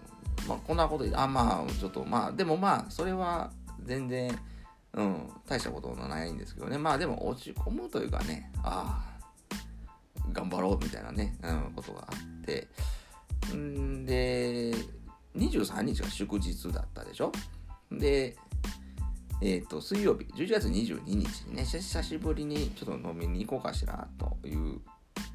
[0.47, 3.51] まあこんなことあ、まあちょっと、まあでもまあそれは
[3.85, 4.39] 全然、
[4.95, 6.79] うん、大したことのないんですけどね。
[6.79, 12.69] まあでも落ち込むというかね、ああ、頑張ろうみたいなね、うん、ことがあって。
[13.55, 14.73] んで、
[15.37, 17.33] 23日が祝日だったでしょ？
[17.91, 18.37] で、
[19.43, 24.81] えっ、ー、と、水曜日、11月22日にね、久しぶりにちょっと飲みに行こうかしらという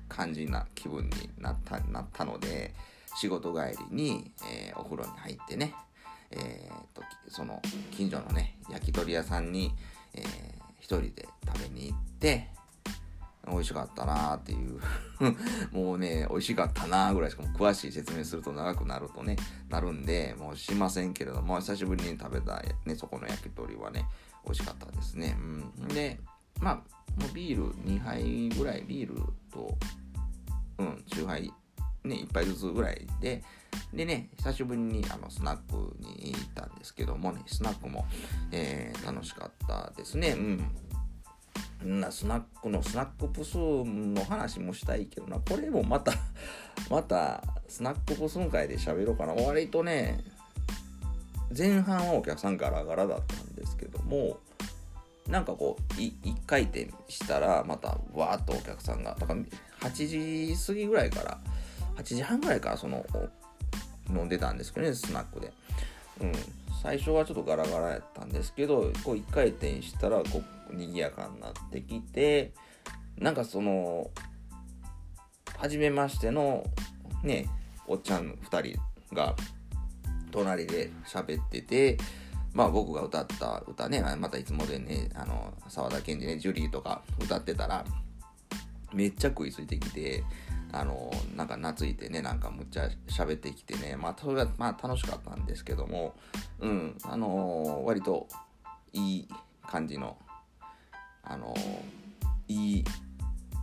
[0.09, 2.73] 感じな気分になったなったので、
[3.15, 5.73] 仕事帰りに、えー、お風呂に入ってね、
[6.31, 7.61] えーと、その
[7.91, 9.71] 近所のね、焼き鳥屋さんに、
[10.15, 10.23] えー、
[10.79, 12.49] 一人で食べに行って、
[13.47, 14.79] 美味しかったなーっていう
[15.71, 19.35] もうね、美味しかったなーぐらいしかも詳しい説明すると長くなるとね、
[19.69, 24.05] なるんで、もうしませんけれども、久しぶりに食べた、ね、そこの焼き鳥はね、
[24.45, 25.35] 美味しかったですね。
[25.39, 26.19] うん、で、
[26.59, 26.75] まあ、
[27.19, 29.75] もうビール2杯ぐらい、ビールと、
[30.77, 31.51] うん、酎ハイ、
[32.03, 33.43] ね、1杯ずつぐらいで、
[33.93, 38.05] でね、久しぶりにあのスナックに行ったんですけどもね、スナックも、
[38.51, 40.29] えー、楽しかったですね。
[40.29, 40.63] うん。
[41.83, 46.13] なスナックのスナックプスの話もしたいけどな、これもまた
[46.89, 49.33] またスナックプスン会で喋ろうかな。
[49.33, 50.23] 割とね、
[51.55, 54.37] 前半はお客さんガラガラだったんですけども、
[55.27, 59.41] なんかこう、一回転したら、またわーっとお客さんが、だから
[59.89, 61.39] 8時過ぎぐらいから、
[61.97, 63.05] 8時半ぐらいからその
[64.09, 65.53] 飲んでたんですけどね、スナックで。
[66.21, 66.33] うん。
[66.81, 72.53] 最初はちょっとガラガラやったんですけど、こう一回転したら、こう、賑やかになってきて、
[73.17, 74.09] なんかその、
[75.57, 76.65] 初めましての、
[77.23, 77.47] ね、
[77.87, 79.35] おっちゃん2人が、
[80.31, 81.97] 隣で喋ってて、
[82.53, 87.85] まあ僕が歌った歌ね、またいつもでね、あの、沢田研二ね、ジュリーとか歌ってたら、
[88.93, 90.23] めっちゃ食いついてきて、
[90.73, 96.15] あのなんか懐いてねなんかむっちゃ喋ってきてねまあそれがまあ楽しかったんですけども
[96.59, 98.27] うんあの割と
[98.93, 99.27] いい
[99.67, 100.17] 感じの
[101.31, 101.55] あの
[102.47, 102.83] いい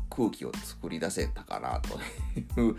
[0.08, 1.98] 空気を作り出せたかなと
[2.60, 2.76] いう、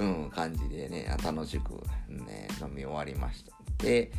[0.00, 1.74] うん、感じでね楽しく
[2.08, 3.52] ね飲み終わりました
[3.82, 4.10] で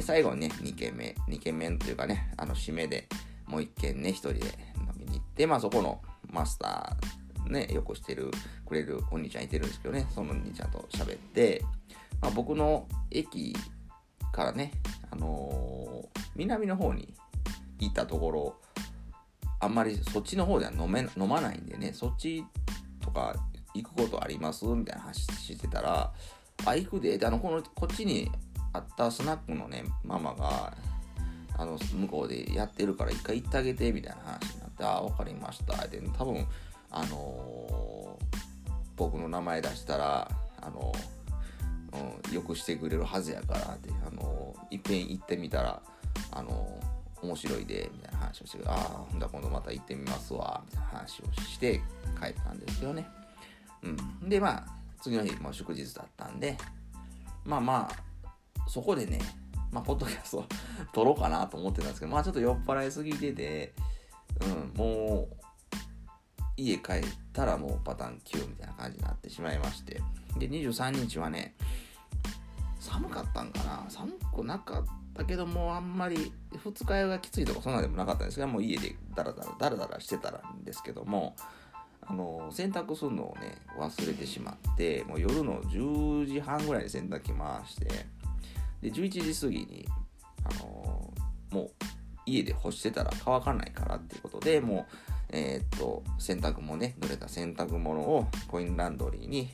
[0.00, 3.08] 最後にね2軒目2軒目というかねあの締めで
[3.46, 4.40] もう1軒ね1人で
[4.76, 8.30] 飲みに行ってまあそこのマスターねよくしてる
[8.66, 11.62] くれるお兄ちゃんいてるんですけどねそのお兄ちゃんと喋って、
[12.20, 13.54] まあ、僕の駅
[14.32, 14.72] からね、
[15.10, 17.12] あのー、南の方に
[17.78, 18.56] 行ったところ
[19.62, 22.44] あんまりそっちの方では飲め飲まないんでねそっち
[23.00, 23.36] とか
[23.74, 26.12] 行くことありますみたいな話してたら
[26.66, 28.30] あ行くでであのこのこっちに
[28.72, 30.74] あったスナックのねママが
[31.56, 36.44] あの向こうでやってるから一回行ってあげてみたいな話になって「ああ分かりました」で多分
[36.90, 38.26] あのー、
[38.96, 45.82] 僕の名前出したらあのー、うん、よくしてくれるはずやからってあのー、いっぺん行ってみたら
[46.32, 46.80] あの
[47.22, 48.76] 面白いでみたいな話をしてああ
[49.10, 51.80] ほんだ今度また行ってみますわみたいな話をして
[52.20, 53.06] 帰ったんですよね。
[53.82, 54.66] うん、でまあ
[55.00, 56.56] 次の日も祝日だったんで
[57.44, 59.20] まあまあそこでね
[59.72, 60.44] まあ、ポッドキャスト
[60.92, 63.72] 撮ろうかなと思ってたんですけど、まあ、ちょっと酔っ払いすぎてて、
[64.42, 65.36] うん、もう、
[66.58, 70.02] 家帰ったらもうパターン9みたいな感じになってしまいまして。
[70.36, 71.54] で23日はね
[72.80, 73.86] 寒かったんかな。
[73.88, 74.92] 寒くなかった
[75.26, 81.36] けどもあんまり二日酔いがきついとかそんなでもなかったんですがもう家でダラダラダラダラしてたらんですけども
[82.00, 87.86] あの洗濯するのをね忘れてしまってもう夜の10時半ぐらいに洗濯機回して
[88.80, 89.88] で11時過ぎに
[90.44, 91.12] あの
[91.50, 91.70] もう
[92.26, 99.50] 家で干してたら乾かないからっていうことでもうえ、っと、洗濯もね、濡れた洗濯物をコインランドリーに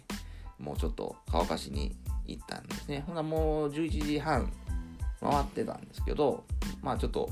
[0.58, 3.04] もうちょっと乾かしに行ったんですね。
[3.06, 4.52] ほなもう11時半
[5.20, 6.44] 回ってたんですけど、
[6.82, 7.28] まあちょっと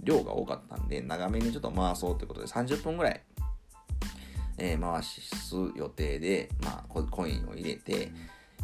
[0.00, 3.20] 量が多かったんで、長めにちょっと回そうということで30分ぐらい、
[4.58, 8.12] えー、回す予定で、まあコインを入れて、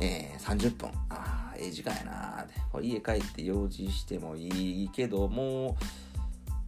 [0.00, 0.90] えー、30分。
[1.10, 2.54] ああ、ええ時間やなーって。
[2.70, 5.76] これ家帰って用事してもいいけど、も、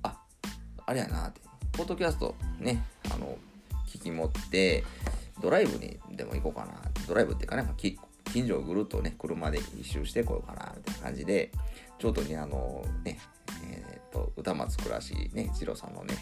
[0.03, 0.17] あ、
[0.87, 1.41] あれやなって。
[1.73, 3.37] ポッドキャストね、あの、
[3.89, 4.85] 聞き持って、
[5.41, 6.73] ドライブにでも行こうかな。
[7.09, 11.51] ドライブっていうかね、ま近所をぐるっとね、車で一周してこようかな、みたいな感じで、
[11.99, 13.19] ちょうどね、あのね、
[13.71, 16.15] えっ、と、歌松倉しね、次郎さんのね、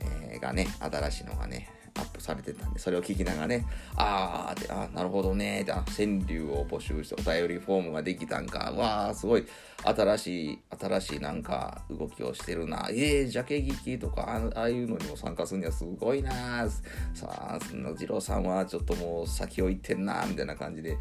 [0.00, 5.84] えー、がね、新しいのがね、アップされてたんで、それを聞きながらね、あーって、あなるほどね、で、川
[6.26, 9.46] 柳を募集してお便りフォームができたんか、わー、すごい、
[9.84, 16.68] 新しい、新しいなんか動きをしてるな、えー、ジャケ劇とか、ああいうのにも参加するにはすごいな
[17.14, 20.96] さあ、その次郎さんはちょっともう先を行ってんな、みたいな感じで、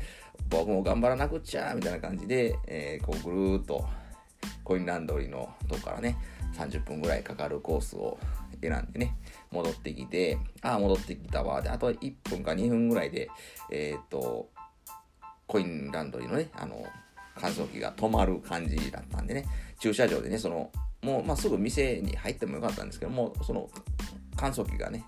[0.50, 3.88] 僕も頑張らなくっちゃ、みたいな感じで、えー、こうぐるーっと、
[4.64, 6.18] コインランドリーのとこからね、
[6.56, 8.18] 30分ぐらいかかるコースを
[8.62, 9.16] 選んでね、
[9.52, 11.62] 戻ってきて、ああ、戻ってきたわ。
[11.62, 13.30] で、あと1分か2分ぐらいで、
[13.72, 14.50] えっ、と、
[15.48, 16.86] コインランドリーのね、あの、
[17.36, 19.46] 乾燥機が止まる感じだったんでね、
[19.80, 20.72] 駐車場でね、その、
[21.02, 23.70] もう、まあ、すぐ店に入ってもよかったんですけども、その、
[24.36, 25.06] 乾燥機がね、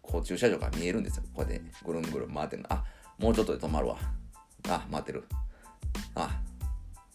[0.00, 1.22] こう駐車場が見えるんですよ。
[1.34, 2.72] こうやってぐるんぐるん回ってるの。
[2.72, 2.84] あ、
[3.18, 3.96] もうちょっとで止まるわ。
[4.68, 5.24] あ、回ってる。
[6.14, 6.40] あ、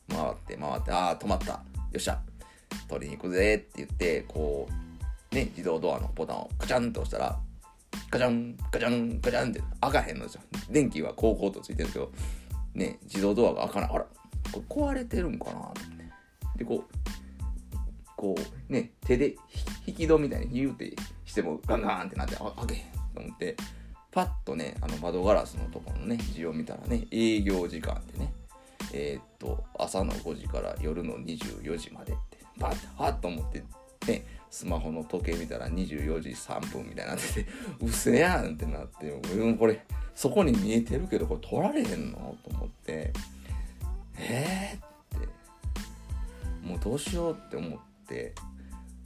[0.10, 1.54] 回って回って、ああ、止まった。
[1.54, 1.60] よ
[1.98, 2.20] っしゃ。
[2.88, 4.68] 取りに行くぜって言って、こ
[5.32, 7.40] う、ね、自動ドアのボタンをカチャンと押したら、
[8.10, 10.42] ガチャン、ガチャン、ガチャンって開かへんのですよ。
[10.70, 12.12] 電気はこうこうとついてるけど、
[12.74, 13.90] ね、自動ドアが開かない。
[13.92, 14.06] あら、
[14.52, 15.74] これ壊れてるんかなっ
[16.56, 16.64] て。
[16.64, 16.98] で、こう、
[18.18, 18.36] こ
[18.70, 19.36] うね手で
[19.86, 20.94] 引き戸みたいにヒューって
[21.24, 22.82] してもガンガンってなってあ開けへん
[23.14, 23.56] と思って
[24.12, 28.34] パッとねあの窓ガラスのところのね字を見たらね営業時間でね
[28.94, 33.64] えー、と朝の5時から夜の24時までってバッてはっと思って
[34.08, 37.46] ねスマホの時計見たら24時3分みたいになってて
[37.82, 39.12] うせやんってなって
[39.58, 39.82] これ
[40.16, 43.14] そこに見えてるけどこれ取られへんのと思って
[44.20, 45.28] えー、って
[46.68, 48.34] もうどうしようって思って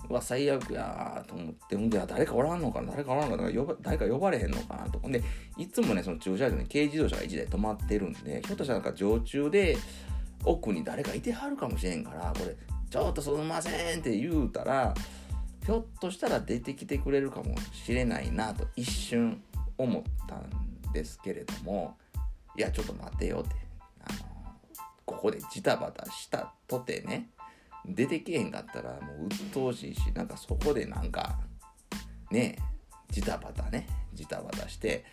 [0.10, 3.52] うわ最悪やと思ってほんで誰かおらんのかな誰かおらんのかな
[3.82, 5.24] 誰か呼ばれへんのかなとかで
[5.58, 9.78] いつもねその駐車場に軽自動車が1台止まってるんでひょっとしたらなんか常駐で
[10.44, 12.56] 奥に誰かいてはるかもしれんからこれ
[12.90, 14.94] ちょっとすみませんって言うたら
[15.66, 19.42] ひょっとしたら出てきてくれるかもしれないなと一瞬
[19.78, 21.98] 思ったんですけれども
[22.58, 23.56] いやちょっと待てよって。
[24.04, 24.32] あの
[25.06, 27.30] ここでジタバタしたとてね
[27.86, 31.40] 出てけへんかったらもう鬱陶しいしなんかそこでなんか
[32.32, 32.58] ね
[33.10, 35.04] ジタバタねジタバタして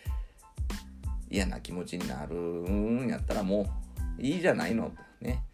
[1.31, 3.67] 嫌な気持ちになるんやったらもう
[4.19, 5.45] いいじゃないのね。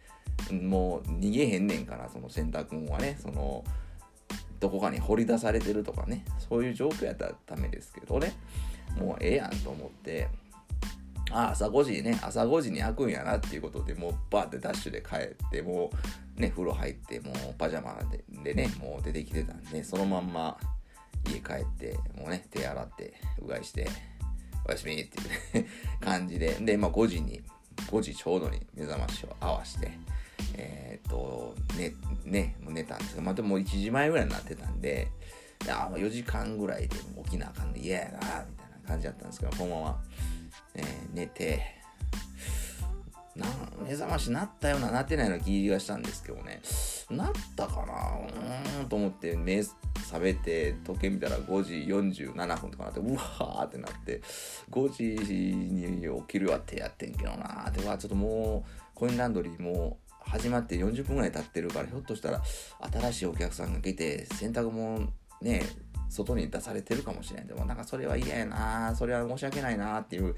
[0.51, 3.17] もう逃げへんねんからその洗濯物はね。
[3.21, 3.63] その
[4.59, 6.25] どこかに掘り出されてるとかね。
[6.49, 8.33] そういう状況やったらダメですけどね。
[8.97, 10.27] もうええやんと思って。
[11.31, 12.19] あ朝5時にね。
[12.21, 15.91] 朝5時に開くんやなっていうことでもうバーってダッシュで帰っても
[16.37, 20.57] うね風呂入ってもうパジャマででねもう出てきてたんでそのまんま
[21.27, 23.87] 家帰ってもうね手洗ってうがいして
[24.67, 25.21] おやすみってい
[25.61, 26.57] う、ね、感じで。
[26.61, 27.43] で、まあ、5時に
[27.87, 29.91] 5時ちょうどに目覚ましを合わして
[30.57, 35.07] えー、っとねね寝たんですけどまたもう1時前ぐらいになってたんで
[35.67, 38.37] あ4時間ぐらいで起きなあかんの嫌やなみたい
[38.83, 40.03] な感じだったんですけどこのまま、
[40.75, 41.61] えー、寝て
[43.35, 43.45] な
[43.85, 46.61] 目覚ましなったようななってないような気がしたんですけどね。
[47.09, 47.93] なったかな？
[48.19, 51.73] うーんと思って目覚めて時計見たら5時
[52.21, 54.21] 47分とかなってうわーってなって
[54.71, 57.81] 5時に起きるわってやってんけどなーって。
[57.81, 62.41] ちょっともうコインランドリーも始まって40分ぐらい経ってるからひょっとしたら
[62.91, 65.07] 新しいお客さんが来て洗濯物
[65.41, 65.61] ね
[66.09, 70.35] 外に出されてるかもしれんでもなんかそれは嫌やなそれは申し訳ないなっていう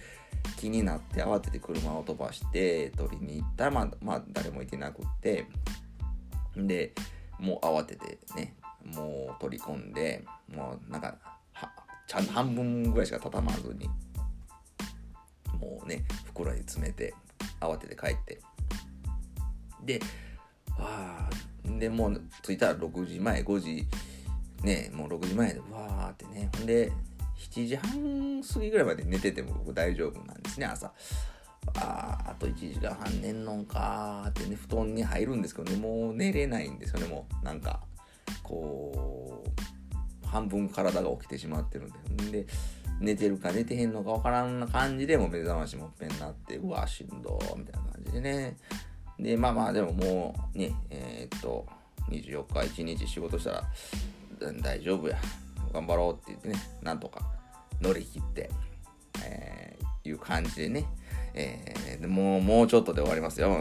[0.57, 5.45] 気になって慌てて車を飛ばして取りに行ったらまあ、まあ、誰もいてなくって。
[6.65, 6.93] で
[7.39, 11.15] もう慌ててねもう取り込んでもうなんか
[12.07, 13.87] ちゃんと半分ぐらいしか畳まずに
[15.59, 17.13] もうね袋に詰めて
[17.59, 18.39] 慌てて帰って。
[19.83, 19.99] で
[20.77, 21.29] わあ
[21.79, 23.87] でもう着いたら6時前5時
[24.63, 26.49] ねもう6時前でわーってね。
[26.55, 26.91] ほんで
[27.37, 30.91] 7時半過ぎぐらいまで寝てても僕大丈夫なんですね朝。
[31.75, 35.77] ああと1時間半寝んのんかーってね布団に入るんですけどね。
[35.77, 37.45] もう寝れないんですよねもう。
[37.45, 37.81] なんか
[38.43, 42.43] こう半分体が起きてしまってるんで。
[42.43, 42.47] で
[42.99, 48.57] 寝てるか寝てへんのかわからんな感じでもう目覚ましもっぺんなってうわしんどーみたいな感じでね。
[49.19, 51.67] でまあまあでももうねえー、っと
[52.09, 53.63] 24日1日仕事したら
[54.53, 55.17] 大丈夫や
[55.73, 57.21] 頑張ろうって言ってねなんとか
[57.81, 58.49] 乗り切って、
[59.23, 60.85] えー、いう感じでね
[61.39, 63.59] えー、もう、もうちょっとで終わりますよ。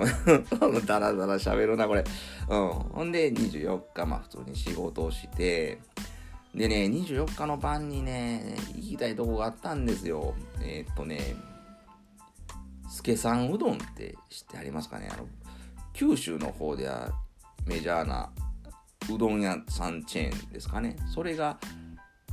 [0.87, 2.05] だらだら喋るな、これ。
[2.49, 2.68] うん。
[2.70, 5.78] ほんで、24日、まあ普通に仕事をして、
[6.55, 10.34] でね、24日の晩にね、行きたいとこがあったんですよ。
[10.62, 11.37] えー、っとね、
[12.89, 15.26] 助さんうどんって知ってありますかねあの、
[15.93, 17.12] 九州の方では
[17.66, 18.30] メジャーな
[19.15, 20.97] うどん屋さんチェーンですかね。
[21.13, 21.59] それが、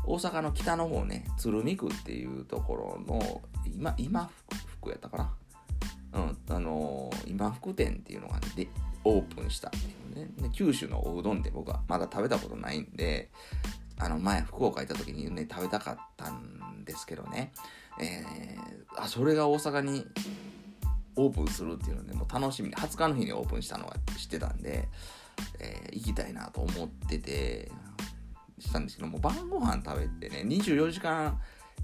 [0.05, 4.29] 大阪の北の方ね、鶴見区っていうところの、今、今
[4.79, 5.33] 福やったかな。
[6.13, 8.67] うん、あのー、今福店っていうのがねで
[9.03, 9.81] オープンしたってい
[10.13, 13.29] うねで九州のおうどんって僕はまだ食べたことないんで
[13.97, 17.51] あの前福岡行った時にね食べたかったんですけどね、
[17.99, 20.05] えー、あそれが大阪に
[21.15, 24.87] オープンするっていうのでもう楽しみに20日の日にオープンしたのは知ってたんで、
[25.59, 27.71] えー、行きたいなと思ってて
[28.59, 31.39] したんですけども晩ご飯食べてね24時間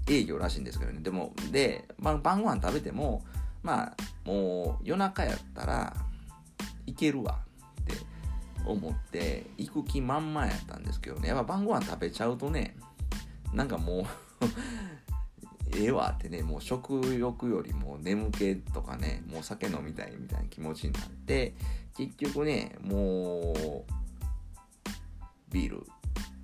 [0.08, 1.00] 営業らしいんですけどね。
[1.00, 3.22] でもで、ま、晩ご飯食べても
[3.62, 5.94] まあもう夜中やったら
[6.86, 7.38] 行けるわ
[7.82, 7.94] って
[8.64, 11.28] 思って行く気満々やったんですけどね。
[11.28, 12.76] やっぱ晩ご飯食べちゃうとね
[13.52, 14.04] なんかもう
[15.76, 21.54] ええわってねもう食欲よりも眠気とかねもう酒飲みたいみたいな気持ちになって
[21.96, 23.92] 結局ねもう
[25.52, 25.86] ビール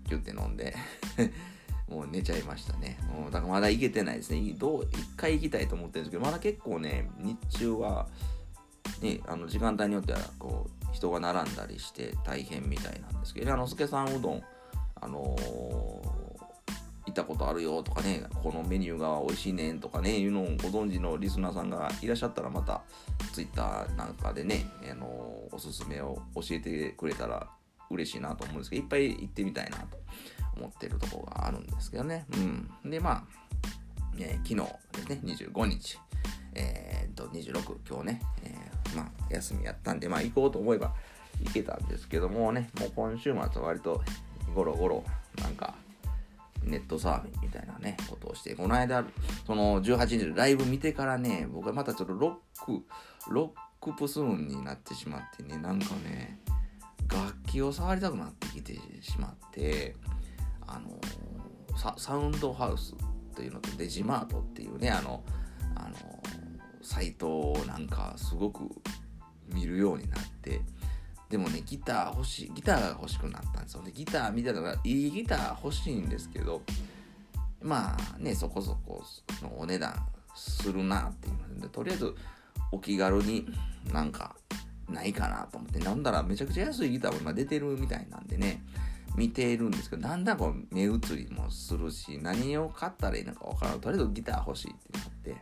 [0.08, 0.74] ギュッて飲んで
[1.88, 2.98] もう寝ちゃいましたね。
[3.08, 4.54] もうだからまだ行けてないですね。
[4.58, 8.08] どう一回行きたいと思ってるんですけど、まだ結構ね、日中は、
[9.00, 14.42] ね、あの時間帯によってはこう人が並んだりして大変みたいなんですけどねあの助さんうどん
[14.94, 16.15] あの行っ
[17.16, 22.82] たことあるよとかねこのメニューが美味しいねんとかねいうのをご存知のリスナーさんがいらっしゃったらまた
[23.32, 25.06] Twitter なんかでね、あの
[25.50, 27.48] おすすめを教えてくれたら
[27.90, 29.98] 嬉しいなと思うんですけどいっぱい行ってみたいなと
[30.56, 32.26] 思ってるとこがあるんですけどね。
[32.84, 32.90] うん。
[32.90, 33.26] でま
[34.14, 35.98] あ、ね、昨日ですね25日
[36.54, 40.94] えー、っと26今日ね、えー、まあ休みやったんでまあ行こうと思えば
[41.42, 44.02] 行けたんですけどもねもう今週末は割と
[44.54, 45.04] ゴロゴロ
[45.38, 45.74] なんか
[46.62, 49.04] ネットサーフィンみたいなね、ことをして、この間、
[49.46, 52.84] その18日でライブ見てからね、僕はまたちょっとロック、
[53.30, 56.40] ロックプスーンになってしまってね、なんかね、
[57.08, 59.94] 楽器を触りたくなってきてしまって、
[60.66, 60.98] あの
[61.76, 62.96] サ、サウンドハウスっ
[63.34, 65.22] ていうのとデジマートっていうね、あの、
[65.74, 65.94] あの、
[66.82, 68.68] サイトをなんかすごく
[69.52, 70.60] 見るようになって、
[71.28, 73.90] でもね、ギター欲しい、ギターが欲しくなったんですよね。
[73.92, 76.62] ギターみたいなのが、いいギター欲しいんですけど、
[77.60, 79.02] まあね、そこそこ
[79.42, 79.94] のお値段
[80.34, 82.14] するなっていうので、とりあえず
[82.70, 83.46] お気軽に
[83.92, 84.36] なんか
[84.88, 88.62] ないかなと思って、なんだらめちゃくちゃ安いギターも今出てるみたいなんでね、
[89.16, 93.80] 見ているんですけど、だんだんこう目移りもするし、何を買ったらいいのかわからん。
[93.80, 95.36] とりあえずギター欲しいってなって、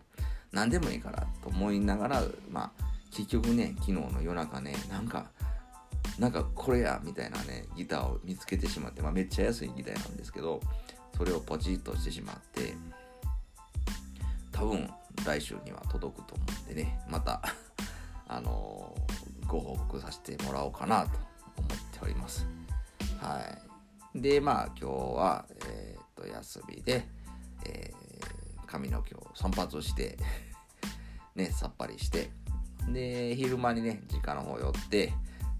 [0.52, 5.30] 何でもいいからと思いながら、まあ、結局ね、昨日の夜中ね、なんか、
[6.18, 10.60] なんかこれやみたいなねギターを見つけてしまって、まあ、めっちゃ安いギターなんですけど
[11.16, 12.74] それをポチッとしてしまって
[14.52, 14.88] 多分
[15.24, 17.42] 来週には届くと思うんでねまた
[18.28, 21.18] あのー、ご報告させてもらおうかなと
[21.56, 22.46] 思っております。
[23.20, 23.40] は
[24.14, 24.20] い。
[24.20, 27.06] でまあ今日はえー、っと休みで、
[27.66, 30.16] えー、髪の毛を散髪して
[31.34, 32.30] ねさっぱりして
[32.88, 35.12] で昼間にね実家の方寄って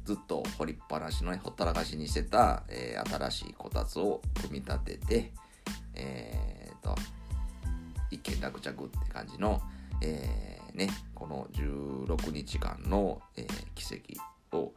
[0.04, 5.32] ずっと掘りっぱなしのね、ほったらかしにしてた、えー、新しいこたつを組み立てて、
[5.94, 6.94] えー、と、
[8.10, 9.62] 一見落着って感じの、
[10.02, 13.94] えー、ね、この16日間の、えー、奇
[14.52, 14.72] 跡を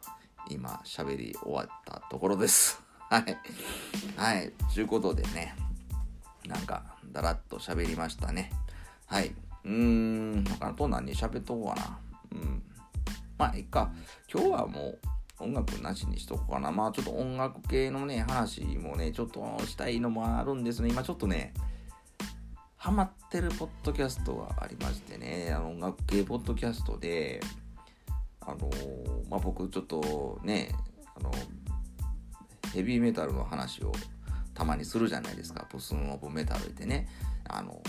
[0.49, 2.81] 今喋り終わったところです。
[3.09, 3.37] はい。
[4.15, 4.53] はい。
[4.73, 5.55] ということでね、
[6.47, 8.51] なんか、だらっと喋りましたね。
[9.07, 9.35] はい。
[9.65, 11.99] うーん、他のと何喋っとこうかな。
[12.31, 12.63] うん。
[13.37, 13.91] まあ、いっか。
[14.31, 14.99] 今日はもう、
[15.39, 16.71] 音楽なしにしとこうかな。
[16.71, 20.89] まあちょっと音楽系のね、話もね、ちょっとしたいのもあるんですね。
[20.89, 21.53] 今ちょっとね、
[22.75, 27.39] ハマってるポッドキャストがありましてね、あの音楽系ポッドキャストで、
[28.41, 30.69] あのー、まあ僕ちょっとね、
[31.15, 31.31] あの、
[32.73, 33.91] ヘビーメタルの話を
[34.53, 37.07] たまにするじゃないですか、プスンオブメタルってね。
[37.47, 37.81] あの、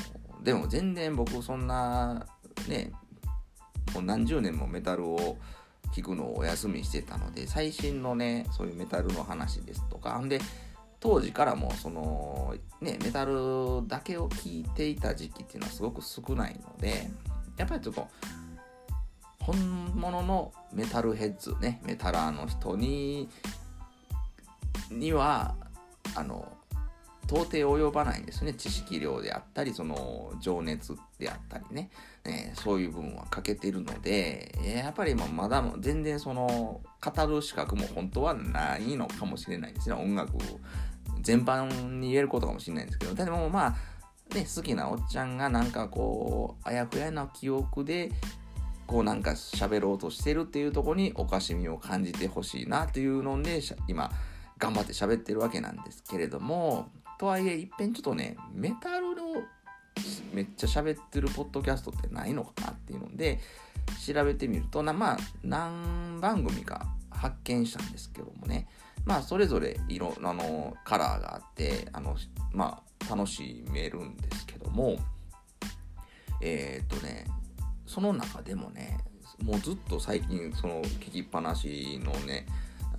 [0.43, 2.27] でも全然僕そんな、
[2.69, 2.93] ね、
[3.95, 5.39] もう何十年もメタルを
[5.93, 10.19] 聞くのをお休みしてたので最新のねそういうメタルの話ですとか。
[10.19, 10.41] んで
[11.01, 17.09] 当時からもそのねメタルだけを聞いていた時期っていうのはすごく少ないので
[17.57, 18.09] やっぱりちょっと
[19.41, 19.57] 本
[19.95, 23.29] 物のメタルヘッズねメタラーの人に
[24.91, 25.55] には
[26.15, 26.53] あの
[27.29, 28.55] 到底及ばないんですね。
[28.55, 31.91] 知識量であったりその情熱であったりね、
[32.29, 39.95] え、そういう部分は欠けてるので、やっぱりまだ全然その語る資格も本当はないのかもしれないですね。
[39.95, 40.33] 音楽
[41.21, 43.15] 全般に言えることかもしれないんですけど。
[43.15, 48.13] でもまあね好きなおっちゃんがなんかこうあやふやな記憶で
[48.87, 54.11] こうなんか喋ろうとしてるっていうとこにおかしみを感じてほしいなっていうので今
[54.59, 56.91] 頑張って喋ってるわけなんですけれども。
[57.19, 59.43] とはいえ、いっぺんちょっとね、メタルの
[60.33, 63.41] めっちゃ喋ってるポッドキャストってないのかなっていうので、
[64.07, 68.69] 調べてみると、なまあ、何番組か発見したんですけどもね、
[69.05, 72.17] まあ、それぞれ色、あの、カラーがあって、あの、
[72.53, 74.99] まあ、楽しめるんですけども、
[76.43, 77.25] えー、っとね、
[77.87, 78.99] その中でもね、
[79.43, 82.47] もうずっと最近、その、聞きっぱなしのね、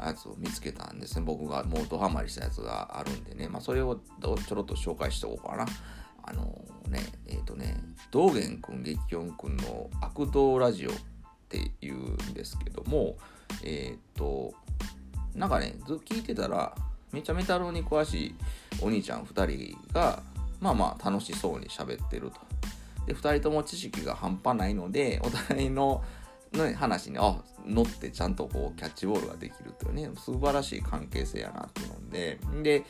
[0.05, 1.25] やつを見つけたんですね。
[1.25, 5.65] 僕がもうドハマりしたやつがあるんでね、まあ、それをちょろっと紹介しておこうかな。
[6.23, 6.43] あの
[6.89, 7.75] ねえっ、ー、とね
[8.11, 10.93] 道元くん激音くんの悪道ラジオっ
[11.49, 13.17] ていうんですけども
[13.63, 14.53] えっ、ー、と
[15.35, 16.75] なんかねずっと聞いてたら
[17.11, 18.35] めちゃメタルに詳しい
[18.81, 20.21] お兄ちゃん2人が
[20.59, 22.39] まあまあ楽しそうに喋ってると。
[23.05, 26.03] で2人とも知識が半端ないのでお互いの
[26.53, 32.39] の話にあ乗ってちゃんとこうキャッチボールができるというね素晴らしい関係性やなっていうので。
[32.63, 32.85] で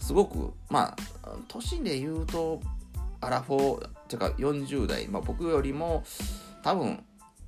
[0.00, 2.60] すごくまあ年で言うと
[3.20, 6.02] アラフォーてか40代、まあ、僕よりも
[6.62, 7.04] 多分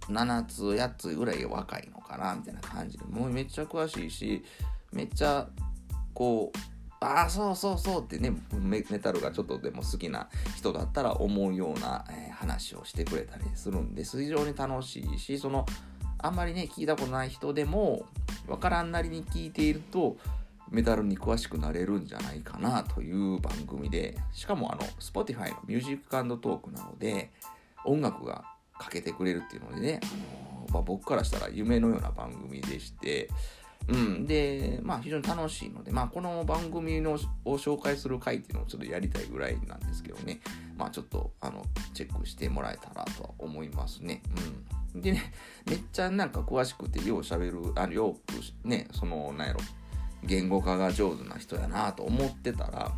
[0.09, 4.45] 7つ8つぐらい若いのかなみたいな感じでもうめっちゃ詳しいし
[4.93, 5.49] めっちゃ
[6.13, 6.59] こう
[7.01, 15.67] ああそうそうそうってねメタルがちょっとでも好きな人だったら思うような、えー、話をしてくれたりするんです非常に楽しいしその
[16.19, 18.05] あんまりね聞いたことない人でも
[18.47, 20.17] わからんなりに聞いていると
[20.73, 26.11] メタルに詳しくなれるんじゃないかなという番組でしかもあの Spotify のミュージック
[26.41, 27.31] トークなので
[27.85, 28.45] 音楽が
[28.79, 30.01] かけてくれるっていうのでね、
[30.73, 33.29] まあ、僕からしたら夢のような番組でして
[33.89, 40.41] うん、で、まあ非常に楽しいので、まあこの番組のを紹介する回っていうのをちょっとやりたいぐらいなんですけどね、
[40.77, 44.23] まあちょっとあのチェックしてもらえたらとは思いますね。
[44.95, 45.01] うん。
[45.01, 45.33] でね、
[45.67, 49.61] めっちゃなんか詳しくてよう喋る、あのよくね、その、なんやろ、
[50.25, 52.93] 言語化が上手な人やなと思ってたら、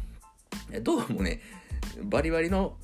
[0.82, 1.40] どうもね、
[2.02, 2.76] バリバリの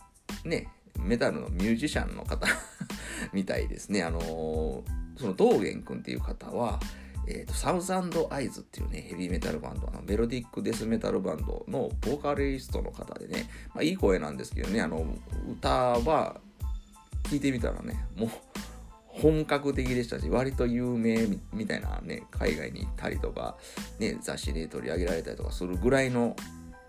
[0.44, 0.68] ね、
[0.98, 2.46] メタルのミュージシャンの方
[3.32, 4.02] みたいですね。
[4.02, 4.82] あのー、
[5.18, 6.80] その道元君っていう方は、
[7.26, 15.06] えーと、サウザンドアイズっていうね、ヘビーメタルバンド、あのメロディックデスメタルバンドのボーカリストの方でね、まあ、いい声なんですけどね、あの、
[15.50, 16.40] 歌は
[17.24, 18.30] 聞いてみたらね、もう
[19.22, 23.56] 本格的でしたし、割と有名みたいなね、海外に行ったりとか、
[23.98, 26.36] ね、雑誌で取り上げられたりとかするぐらいの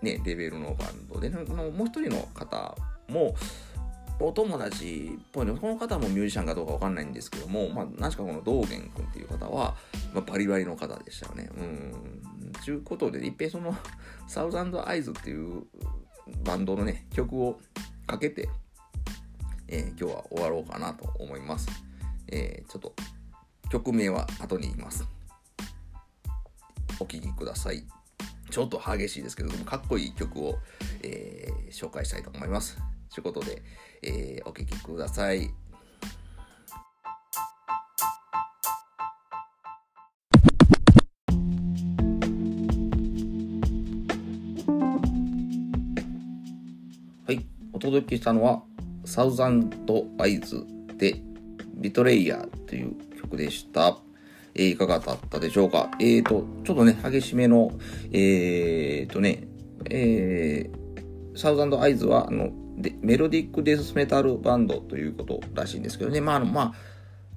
[0.02, 2.76] ね、レベルのバンドで、ね、もう一人の方
[3.08, 3.34] も、
[4.20, 9.74] お友達っぽいのこの方もミュージシャンかどうかわかんないんですけども、まあ、何しかこの道元君っていう方は、
[10.14, 11.50] まあ、バリバリの方でしたよね。
[11.56, 12.52] うん。
[12.64, 13.74] ということで、いっぺんその、
[14.28, 15.64] サウザンドアイズっていう
[16.44, 17.58] バンドのね、曲を
[18.06, 18.48] かけて、
[19.66, 21.68] えー、今日は終わろうかなと思います。
[22.32, 22.94] えー、ちょっと、
[23.70, 25.06] 曲名は後に言います。
[26.98, 27.84] お聴きください。
[28.50, 30.58] ちょっと激しいですけども、かっこいい曲を、
[31.02, 32.76] えー、紹介したいと思います。
[33.14, 33.62] ということで、
[34.02, 35.50] えー、お聴きください。
[47.26, 48.62] はい、お届けしたのは、
[49.04, 50.64] サウザンドアイズ
[50.96, 51.20] で、
[51.82, 53.98] ビトレイヤーという曲でした。
[54.54, 55.90] えー、いかがだったでしょうか？
[55.98, 57.72] えーと、ちょっとね、激しめの、
[58.12, 59.48] えーとね、
[59.90, 66.20] えー、サウザンドアイズは、あの、でメロディックデスメタルバンドということらしいんですけどね。
[66.20, 66.74] まあ、あの、ま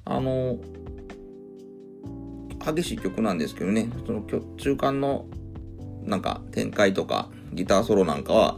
[0.05, 0.57] あ、あの、
[2.73, 4.23] 激しい曲なんですけどね、その
[4.57, 5.25] 中間の
[6.03, 8.57] なんか展開とかギターソロなんかは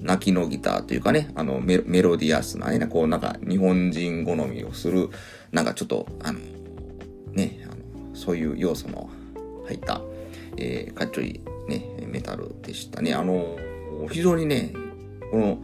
[0.00, 5.10] 泣きのギターというかね、あのメロディアスなね、こうなんか日本人好みをする、
[5.52, 6.38] なんかちょっと、あの、
[7.32, 9.10] ね、あのそういう要素の
[9.66, 10.00] 入った、
[10.56, 13.14] えー、かっちょいいね、メタルでしたね。
[13.14, 13.56] あの、
[14.10, 14.72] 非常にね、
[15.30, 15.58] この、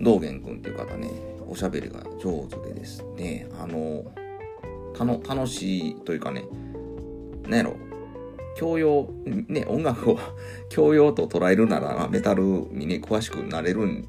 [0.00, 1.10] 道元君っていう方ね、
[1.48, 4.04] おしゃべりが上手でですね、あの、
[4.96, 6.44] たの楽しいというかね、
[7.44, 7.76] なんやろ、
[8.56, 10.18] 教養、ね、音楽を
[10.68, 14.04] 教養と捉えるなら、メタルにね、詳しくなれる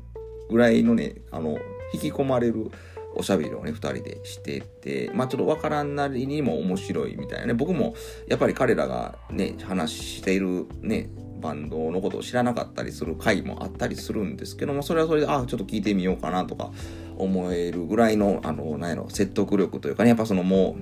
[0.50, 1.58] ぐらいのね、あの、
[1.94, 2.72] 引き込まれる
[3.16, 7.94] おしゃべりをね、二人でしてて、まあちょっとわからんなりにも面白いみたいなね、僕も
[8.28, 16.72] やっぱり彼らがね、話しているね、バンドのことを知らなかったりする回もあったりするんですけども、それはそれで、あ、ちょっと聞いてみようかなとか
[17.18, 20.76] 思えるぐらいの、あの、なんやろ、説得力というかね、やっぱそのも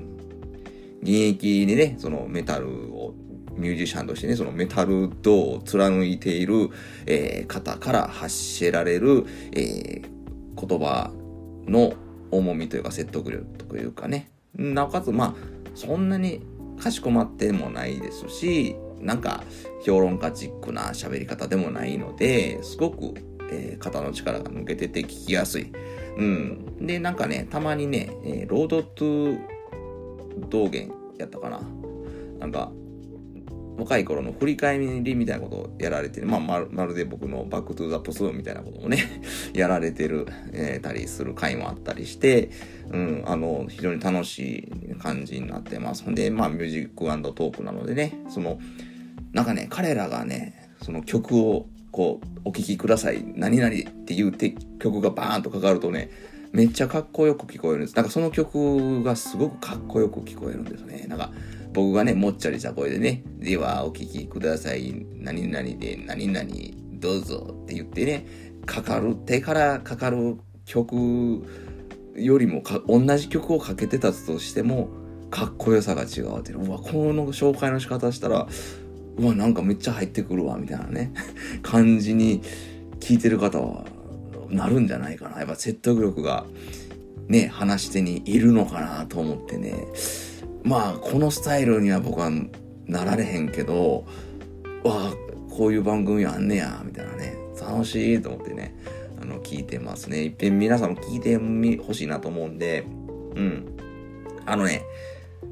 [1.01, 3.15] う、現役にね、そのメタルを
[3.61, 6.69] ミュージシャンとしてね、そのメタル道を貫いている、
[7.05, 11.11] えー、方から発せられる、えー、言葉
[11.67, 11.93] の
[12.31, 15.33] 重みというか説得力というかね、なおかつ、まあ、
[15.75, 16.41] そんなに
[16.81, 19.43] かしこまってもないですし、なんか
[19.85, 23.13] 評論家チックな喋り方でもないので、すごく、
[23.51, 25.71] えー、肩の力が抜けてて聞きやすい。
[26.17, 26.77] うん。
[26.85, 31.61] で、なんかね、たまにね、えー、ロードトゥー道元やったかな。
[32.39, 32.71] なんか、
[33.81, 36.27] 若い頃の振り返りみたいなことをやられてる。
[36.27, 39.21] まあ、まるまるで僕の Back to the Past みたいなこともね
[39.53, 42.51] やられてる、えー、たりする回もあったりして、
[42.91, 46.03] うん、あの、非常に楽しい感じになってます。
[46.03, 48.59] ほんで、まあ、ミュージックトークなのでね、その、
[49.33, 53.23] なんかね、彼らがね、その曲をこう、お聴きください。
[53.35, 53.73] 何々っ
[54.05, 56.09] て言って曲がバーンとかかるとね、
[56.51, 57.95] めっちゃかっこよく聞こえるんです。
[57.95, 61.05] なんかその曲がすごくかっこよく聞こえるんですね。
[61.07, 61.31] なんか
[61.73, 65.05] 僕がね、もっちゃりした声でね、ではお聴きください。
[65.15, 66.45] 何々で何々
[66.99, 68.25] どうぞって言ってね、
[68.65, 71.45] かかる、手からかかる曲
[72.15, 74.89] よりも、同じ曲をかけてたとしても、
[75.29, 76.65] かっこよさが違うっていう。
[76.65, 78.47] うわ、この紹介の仕方したら、
[79.17, 81.13] うわ、なんかめっちゃ入ってくるわ、みたいなね、
[81.63, 82.41] 感じに
[82.99, 83.85] 聞いてる方は
[84.49, 85.39] なるんじゃないかな。
[85.39, 86.45] やっぱ説得力が、
[87.27, 89.73] ね、話し手にいるのかなと思ってね。
[90.63, 92.31] まあ、このスタイルには僕は
[92.85, 94.05] なられへんけど、
[94.83, 95.13] わあ、
[95.49, 97.35] こういう番組あんねや、みたいなね。
[97.59, 98.75] 楽しいと思ってね、
[99.21, 100.23] あの、聞いてますね。
[100.23, 102.85] いっぺん皆さんも聞いてみほしいなと思うんで、
[103.35, 103.77] うん。
[104.45, 104.83] あのね、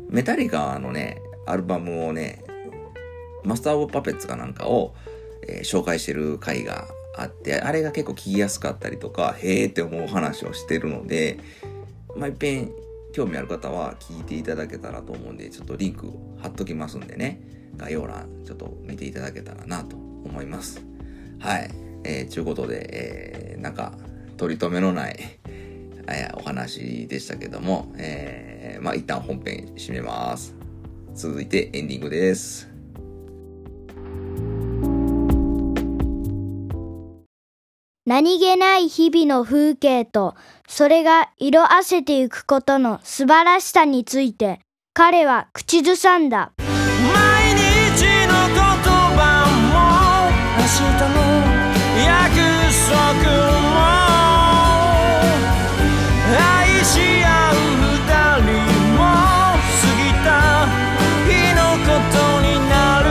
[0.09, 2.43] メタリカのね、アルバムをね、
[3.43, 4.95] マスター・オブ・パペッツかなんかを、
[5.47, 11.39] えー、紹介してる回があって、あれが結構聞きやすかったりとか、へーって思う話をしてるので、
[12.15, 12.71] まあ、いっぺん
[13.13, 17.41] 興味ある方は聞いていただけたらと思うんで、ちょっとリンク貼っときますんでね、
[17.77, 20.81] 概要欄ちょっと見ていただけたらなと思います。
[21.39, 21.69] はい。
[22.03, 23.93] えー、ちゅうことで、えー、なんか、
[24.37, 25.39] 取り留めのない
[26.11, 30.55] えお話でしたけども、えー、まあ一旦本編閉めます。
[31.13, 32.68] 続いてエンディングです。
[38.09, 40.33] 何気ない日々の風景と、
[40.67, 44.61] それが色あせていくことの素晴らしさについて、
[44.95, 46.51] 彼は口ずさんだ。
[46.57, 46.65] 毎
[47.53, 48.57] 日の言
[49.13, 51.21] 葉も、明日の
[52.01, 52.33] 約
[52.89, 52.97] 束
[53.61, 53.77] も、
[56.33, 57.93] 愛し合う二
[58.41, 58.57] 人
[58.97, 59.05] も、
[59.69, 60.27] 過ぎた
[61.29, 63.05] 日のことになる。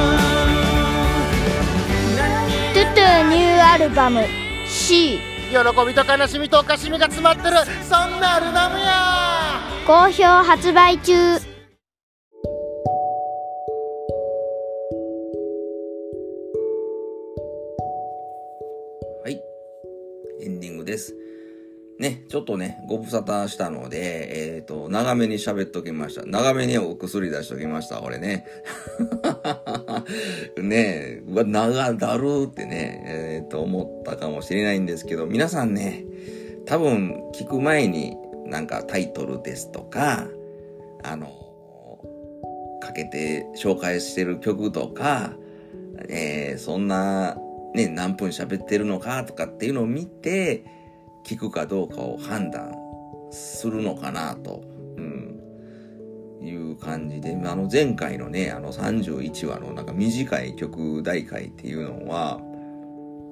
[2.74, 4.47] トゥトゥニューアルバム
[4.88, 5.18] し
[5.50, 9.60] 喜びと悲しみとおかしみが詰まってるそんなアルバムや。
[9.86, 11.12] 好評発売中。
[11.14, 11.38] は
[19.28, 19.40] い。
[20.40, 21.14] エンディングです
[21.98, 26.24] ね、ちょっとね、ご無沙汰したので、えっ、ー、と、長めに喋っときました。
[26.24, 28.46] 長めにお薬出しときました、俺ね。
[30.62, 36.04] ねうわ、長だるーってね、えっ、ー、と、思ったかもしれないんですけど、皆さんね、
[36.66, 40.28] 多分、聞く前に、なんかタイトルですとか、
[41.02, 41.26] あの、
[42.80, 45.32] かけて紹介してる曲とか、
[46.08, 47.36] えー、そんな、
[47.74, 50.77] ね、何分喋ってるのかとかっていうのを見て、
[51.24, 52.74] 聞くかどうかを判断
[53.30, 54.62] するのかなと、
[54.96, 55.40] うん、
[56.42, 62.40] いう感じで、あの前回のね、あの31話のなんか短い曲大会っていうのは、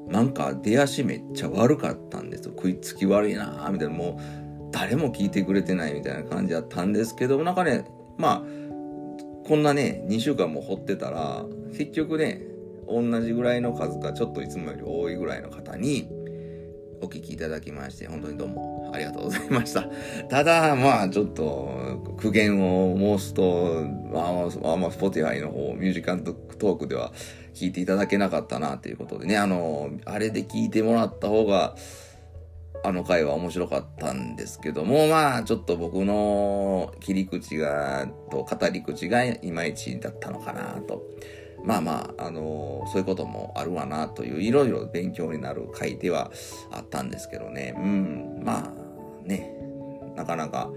[0.09, 2.53] なんか出足めっちゃ悪かったんですよ。
[2.57, 7.84] 食いつき悪いなみたいな、もう誰も聞いてくれてないみたいな感じだったんですけど、なんかね、
[8.18, 12.43] まあ、こんなね、2週間も掘ってたら、結局ね、
[12.89, 16.09] 同じぐらいの数かちょっといつもより多いぐらいの方に、
[17.03, 19.89] お聞きいただきまして、本当にどうもありがとうございました。
[20.29, 27.13] ただ、まあ、ちょっと、苦言を申すと、まあ、まあ、 Spotify の方、 Music Talk では
[27.55, 31.77] 聞いていただけなかったな、ということでね、あの、あれで聞いてもらった方が、
[32.85, 41.03] あの回は面白かったんですけども、まあ、ちょっと僕の切り口が、と語り口がいまいちだったのかな、と。
[41.67, 46.31] まあまあ、あのー、そういうこともあるわなという、いろいろ勉強になる回では
[46.71, 47.75] あったんですけどね。
[47.77, 49.53] うん、まあ、ね、
[50.14, 50.71] なかなか、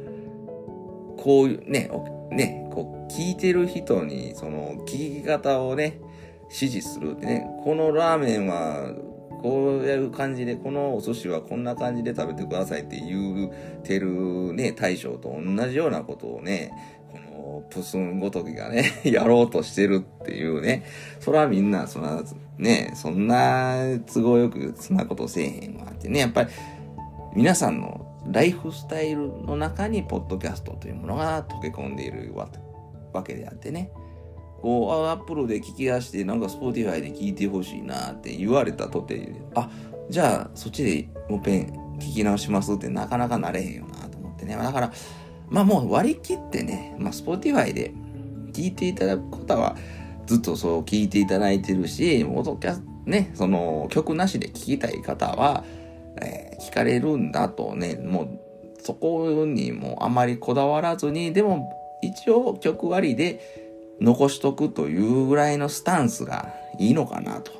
[1.16, 1.92] こういうね、
[2.32, 6.00] ね、こう、聞いてる人に、その、聞き方をね、
[6.46, 8.92] 指示するってね、このラーメンは、
[9.42, 13.52] こういう感じで、このお寿司はこんな感じで食べてくださいって言う
[13.84, 16.72] てるね、大将と同じようなことをね、
[17.70, 20.84] プスンごときがね、 やろうとしてるっていうね、
[21.20, 22.24] それはみんな、そんな、
[22.58, 26.50] ね、そんな都合よくそんなことせえへんわってね、やっぱり
[27.36, 33.91] 皆さんのライフスタイルの中にポッドキャストというものが溶け込んでいるわけであってね、
[34.62, 39.70] こう、 Apple で聞き出して、なんか Spotify で聞いてほしいなって言われたとて、あ、
[40.10, 41.68] じゃあそっちでもっぺん
[42.00, 44.56] 聞き直しますってなかなかなれへんよなと思ってね。
[44.56, 44.91] だから、
[45.50, 47.93] まあもう割り切ってね、まあ Spotify で
[48.54, 49.76] 聞いていただく方は
[50.26, 55.64] ずっとそう聞いていただいてるし、もとキャね、その曲なしで聞きたい方は、
[56.22, 58.39] えー、聞かれるんだとね、もう
[58.84, 67.52] そこにもあまりこだわらずに、でも一応曲割りで残しとくというぐらいのスタンスがいいのかなと。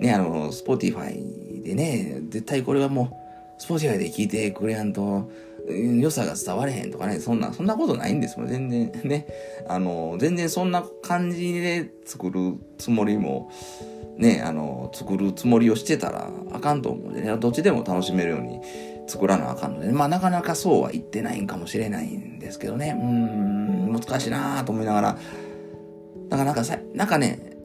[0.00, 3.10] ね、あの、Spotify でね、絶対これはも
[3.58, 5.30] う、Spotify で聞いてくれやんと、
[5.68, 9.26] 良さが伝われへんとかね、そんな、そんなことないんですもん、全然 ね。
[9.68, 13.50] あの、全然そんな感じで作るつもりも、
[14.16, 18.60] ね、あの、作るつもりをしてたらあかんと思うんでね、どっちでも楽しめるように
[19.06, 25.18] 作らなあかんので、まあなかなかそうは言ってないんかもしれないんですけどね、うん、難しいなぁと思いながら、
[26.28, 27.56] だかなんかさ、なんかね、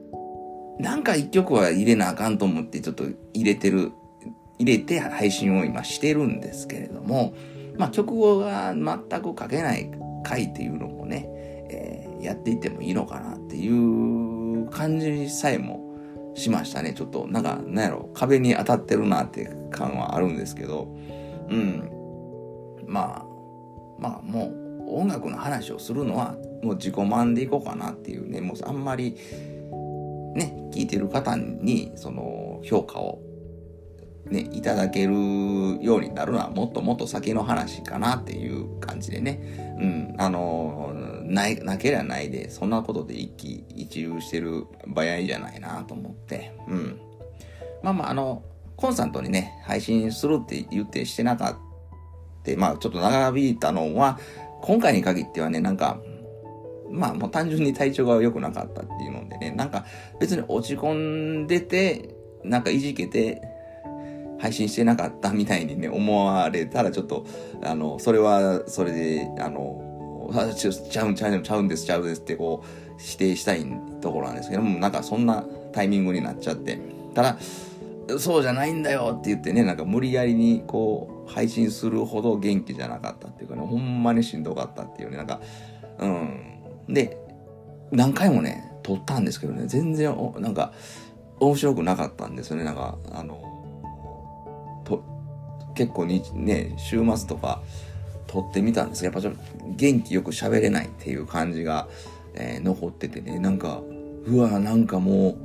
[0.79, 3.91] なんか一曲は入れなあかんと思ってちょっと入れてる、
[4.59, 7.33] 入れて配信を今してるんですけれども、
[7.77, 9.91] まあ曲が全く書けない
[10.23, 11.25] 回っていうのもね、
[11.69, 15.91] えー、やっていってもいいのかなっていう感じさえも
[16.35, 16.93] しましたね。
[16.93, 20.87] ちょっと、なんか、なんやろ、壁に当たってるなって感はあるんですけど、
[21.49, 21.89] うん。
[22.87, 23.25] まあ、
[23.99, 29.15] まあもう音楽の話をするのはもう自己満でいこうかなっていうね、もうあんまり
[30.35, 33.21] ね、聞いてる方にその評価を
[34.31, 39.75] ね、いただけるようになるのはもっともっと先の話かなっていう感じでね。
[39.79, 40.15] うん。
[40.17, 40.93] あの、
[41.25, 46.53] ない、なければないで、そんなことで一喜一憂してる場合じゃないなと思って。
[46.67, 47.01] うん。
[47.83, 48.43] まあまあ、あの、
[48.77, 51.55] コンスタントにね、配信するって言ってしてなかっ
[52.43, 54.17] た、まあちょっと長引いたのは、
[54.61, 55.99] 今回に限ってはね、なんか、
[56.89, 59.85] まあもう単純に体調が良くなかったっていうのでね、なんか
[60.19, 63.41] 別に落ち込んでて、なんかいじけて、
[64.41, 67.27] 配信してなかったみたいにね、思われたらちょっと、
[67.63, 73.65] あの、それはそれで、あの、あちちゃうんちゃうんちゃうんですちゃうんですってこう、否定したい
[74.01, 76.79] ところなんですけども、なんかそんなタイミングになっちゃって。
[77.13, 77.37] ただ、
[78.17, 85.39] そうじゃないんだよって言ってね、なんか無理やりにこう、配信するほど元気じゃなかったっていうかね、ほんまにしんどかったっていうね、なんか、
[85.99, 86.63] うん。
[86.89, 87.15] で、
[87.91, 90.73] 何回もね、撮ったんですけどね、全然、なんか、
[91.39, 93.50] 面白くなかったんですよね、なんか、あの、
[95.75, 97.61] 結構に、ね、週末とか
[98.27, 99.03] 撮ってみたんです。
[99.03, 99.39] やっぱちょっと
[99.75, 101.87] 元気よく喋れないっていう感じが、
[102.33, 103.81] えー、残っててね、なんか、
[104.25, 105.37] うわ、なんかもう、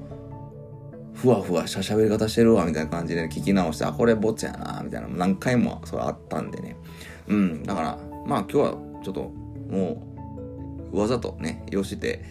[1.15, 6.77] ふわふわした喋り方してるわ、みたいな感じで、聞き直して、あ、これボツやな、みたいな、何回もそれあったんでね。
[7.27, 9.33] うん、だから、まあ今日はちょっと、
[9.71, 10.03] も
[10.93, 12.23] う、わざとね、よして、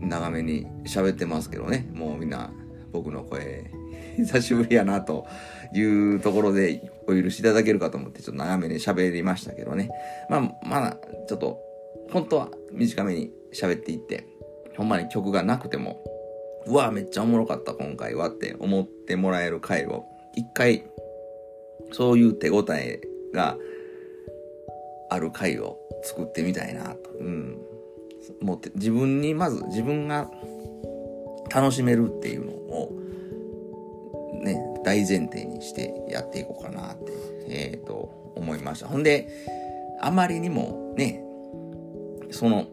[0.00, 2.50] 長めに喋ってますけどね、もうみんな、
[2.92, 3.70] 僕の声、
[4.16, 5.26] 久しぶりやな、と
[5.74, 9.90] いうところで、お許しいただけるかと思って、ちょっと長めに喋りましたけどね。
[10.28, 10.96] まあ、まだ、
[11.28, 11.60] ちょっと、
[12.10, 14.26] 本当は短めに喋っていって、
[14.76, 16.02] ほんまに曲がなくても、
[16.66, 20.04] うわ、めっちゃおもろかった今回はって思ってもらえる回を、
[20.34, 20.84] 一回、
[21.92, 23.00] そういう手応え
[23.32, 23.56] が
[25.10, 27.10] ある回を作ってみたいなと。
[27.18, 27.58] うん。
[28.40, 30.30] もって自分にまず自分が
[31.54, 32.92] 楽しめるっていうのを
[34.44, 37.12] ね、大前提にしてやっていこうかなって、
[37.48, 38.86] えっ、ー、と、思いました。
[38.86, 39.28] ほんで、
[40.00, 41.22] あまりにもね、
[42.30, 42.66] その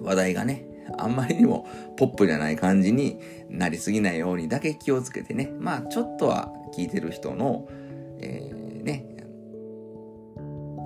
[0.00, 0.66] 話題がね、
[0.98, 1.66] あんまりにも
[1.96, 3.18] ポップじゃない感じに
[3.48, 5.52] なりすぎないようにだけ気をつけてね。
[5.58, 7.68] まあ、ちょっとは聞いてる人の、
[8.20, 9.06] えー、ね、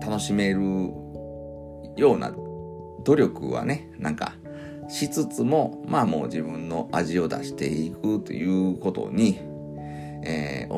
[0.00, 0.60] 楽しめる
[1.96, 2.32] ような
[3.04, 4.34] 努力はね、なんか、
[4.88, 9.38] しつつも、まあもう自分の味を出していくということに、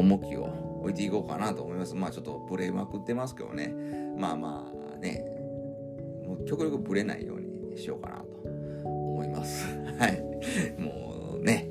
[0.01, 1.95] 重きを置いていこうかなと思います。
[1.95, 3.73] まあちょっとブレまくってますけどね。
[4.19, 5.25] まあまあね、
[6.27, 9.67] もう極力ブレないようにしようかなと思います。
[9.99, 10.81] はい。
[10.81, 11.69] もうね、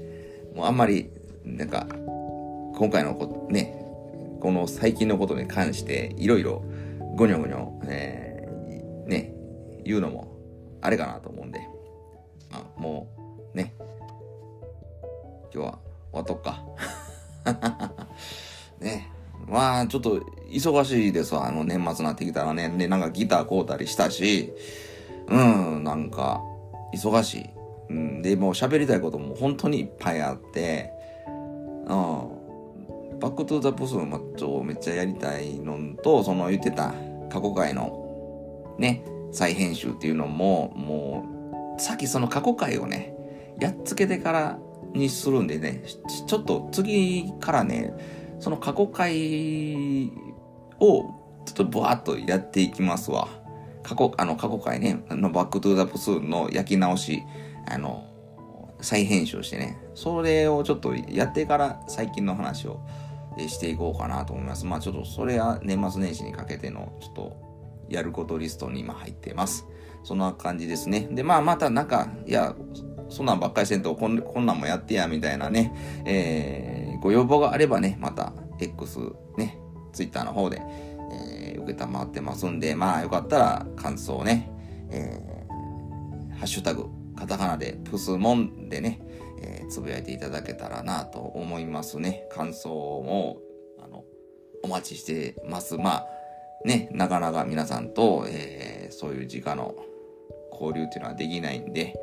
[0.55, 1.09] もうあんまり、
[1.43, 3.75] なんか、今回のこと、ね、
[4.39, 6.63] この最近のことに関していろいろ
[7.15, 9.33] ごにょごにょ、えー、ね、
[9.83, 10.37] 言うのも
[10.81, 11.59] あれかなと思うんで、
[12.51, 13.09] まあ、も
[13.53, 13.73] うね、
[15.53, 15.79] 今日は
[16.11, 16.63] 終わっとくか。
[18.79, 19.11] ね。
[19.47, 20.19] まあ、ちょっと
[20.49, 21.47] 忙しいですわ。
[21.47, 22.69] あの、年末になってきたらね。
[22.77, 24.53] で、なんかギター買うたりしたし、
[25.27, 26.41] うん、なんか、
[26.93, 27.49] 忙しい。
[27.89, 30.91] うん、で、もう喋りたいことも本当にいっぱいあって、
[31.27, 32.39] うん。
[33.19, 36.93] バックトゥザプスマッチョをめっちゃやりたいのと、その言ってた
[37.29, 41.25] 過去回のね、再編集っていうのも、も
[41.77, 43.13] う、さっきその過去回をね、
[43.59, 44.59] やっつけてから
[44.93, 45.83] にするんでね、
[46.27, 47.93] ちょっと次からね、
[48.39, 50.11] その過去回
[50.79, 53.27] をちょっとブワーっとやっていきますわ。
[53.83, 57.23] 過去、あの過去回ね、あの Back to the プスーンの焼き直し、
[57.67, 58.05] あの、
[58.81, 62.81] 再編集してね、それをちょっとやってから最近の話を
[63.37, 64.65] していこうかなと思います。
[64.65, 67.49] まあちょっとそれは年末年始にかけてのちょっと
[67.89, 69.65] やることリストに今入ってます。
[70.03, 71.07] そんな感じですね。
[71.11, 72.55] で、まあまたなんか、いや、
[73.09, 75.73] そんなんばっかりせんとこんこんなんもやってや、みたいなね、
[76.05, 78.99] えー、ご要望があればね、また X
[79.37, 79.57] ね、
[79.93, 80.61] Twitter の方で、
[81.11, 84.51] えー、受けたまってますんで、まあよかったら感想をね、
[84.89, 86.85] えー、ハッシュタグ、
[87.15, 89.01] カタカナでプスモンでね、
[89.41, 92.27] えー、つぶやいていただけたらなと思いますね。
[92.31, 93.37] 感想も、
[93.83, 94.03] あの、
[94.63, 95.77] お待ちしてます。
[95.77, 96.07] まあ、
[96.65, 99.75] ね、なかなか皆さんと、えー、そういう直の
[100.51, 101.95] 交流っていうのはできないんで、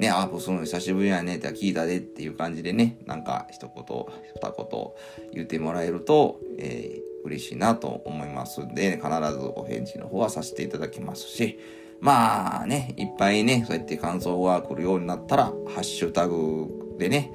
[0.00, 4.92] ね、あ、その久しぶりやねって聞いたでっていう感じでね、なんか一言、二言
[5.32, 11.58] 言ってもらえると、えー、嬉しいなと思いますんで、必ずお返事の方はさせていただきますし、
[12.00, 17.32] まあね、いっぱいね、そうやって感想が来るようになったら、ハッシュタグでね、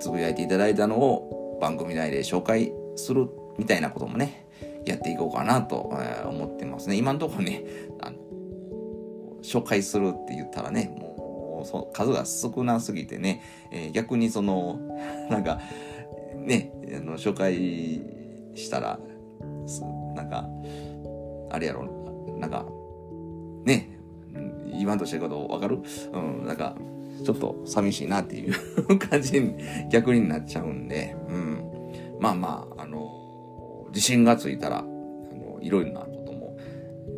[0.00, 4.46] つぶやいていただいたのを番組内で紹介するみたいなこともね、
[4.86, 5.76] やっていこうかなと
[6.26, 6.96] 思ってますね。
[6.96, 7.64] 今のところね、
[8.00, 8.16] あの、
[9.42, 11.13] 紹介するって言ったらね、もう
[11.64, 14.78] そ数が少なすぎてね、えー、逆にその、
[15.30, 15.60] なんか、
[16.36, 17.54] ね、あの紹介
[18.54, 18.98] したら、
[20.14, 20.48] なんか、
[21.50, 21.84] あれやろ、
[22.38, 22.66] なんか、
[23.64, 23.98] ね、
[24.76, 25.80] 言わんとしてることわかる？
[26.12, 26.76] うん、なんか、
[27.24, 29.54] ちょっと寂しいなっていう感じに
[29.90, 31.64] 逆になっちゃうんで、うん。
[32.20, 36.56] まあまあ、あの、自信がついたら、あの、いろいろなことも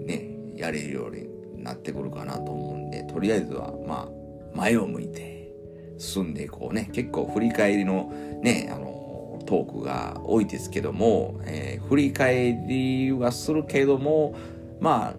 [0.04, 4.15] ね、やれるようになってくるかなと思うんで、とりあえずは、まあ、
[4.56, 5.52] 前を向いて
[5.98, 6.90] 進んでいこうね。
[6.92, 14.34] 結構振り返りのね、あの、トークが多いですけども、えー、振り返りはするけども、
[14.80, 15.16] まあ、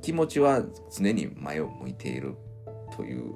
[0.00, 0.62] 気持ちは
[0.96, 2.34] 常に前を向いている
[2.96, 3.32] という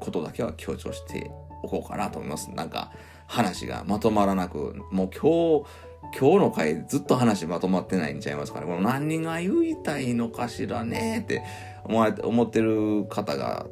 [0.00, 1.30] ことだけは強調して
[1.62, 2.50] おこうかなと思います。
[2.50, 2.92] なんか
[3.26, 8.66] 話がまとまらなく、もう今日、今日の回ずっと話まとまってないんちゃいますかね。
[8.66, 11.42] この何が言いたいのかしらねって
[11.84, 13.66] 思われ思ってる方が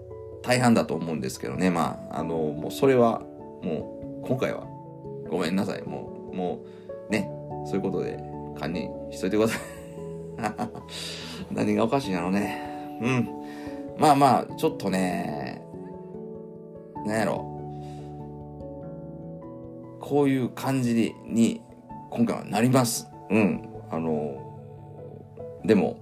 [0.47, 1.70] 大半だと思うんですけどね。
[1.70, 3.20] まあ、あの、もうそれは
[3.62, 4.64] もう今回は
[5.28, 5.82] ごめんなさい。
[5.82, 6.61] もう、も
[7.09, 7.28] うね、
[7.66, 8.16] そういうことで
[8.55, 9.61] 堪忍しといてください。
[11.51, 12.61] 何がおかしいんやろね。
[13.03, 13.28] うん。
[13.99, 15.61] まあまあ、ちょっとね、
[17.05, 17.44] なんやろ。
[20.01, 21.61] こういう感じに、
[22.11, 23.09] 今回はなります。
[23.30, 23.68] うん。
[23.90, 24.36] あの、
[25.64, 25.99] でも、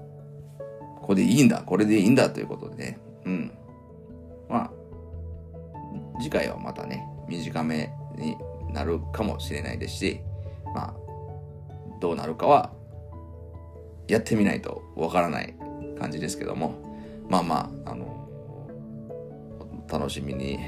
[1.01, 2.99] これでいいんだ、これでいいんだということでね。
[3.25, 3.53] うん。
[6.25, 8.35] 次回はまたね、短めに
[8.73, 10.21] なるかもしれないですし、
[10.75, 10.95] まあ、
[12.01, 12.73] どうなるかは
[14.09, 15.55] やってみないとわからない
[15.99, 16.75] 感じですけども、
[17.29, 18.27] まあまあ、あの、
[19.87, 20.59] 楽しみに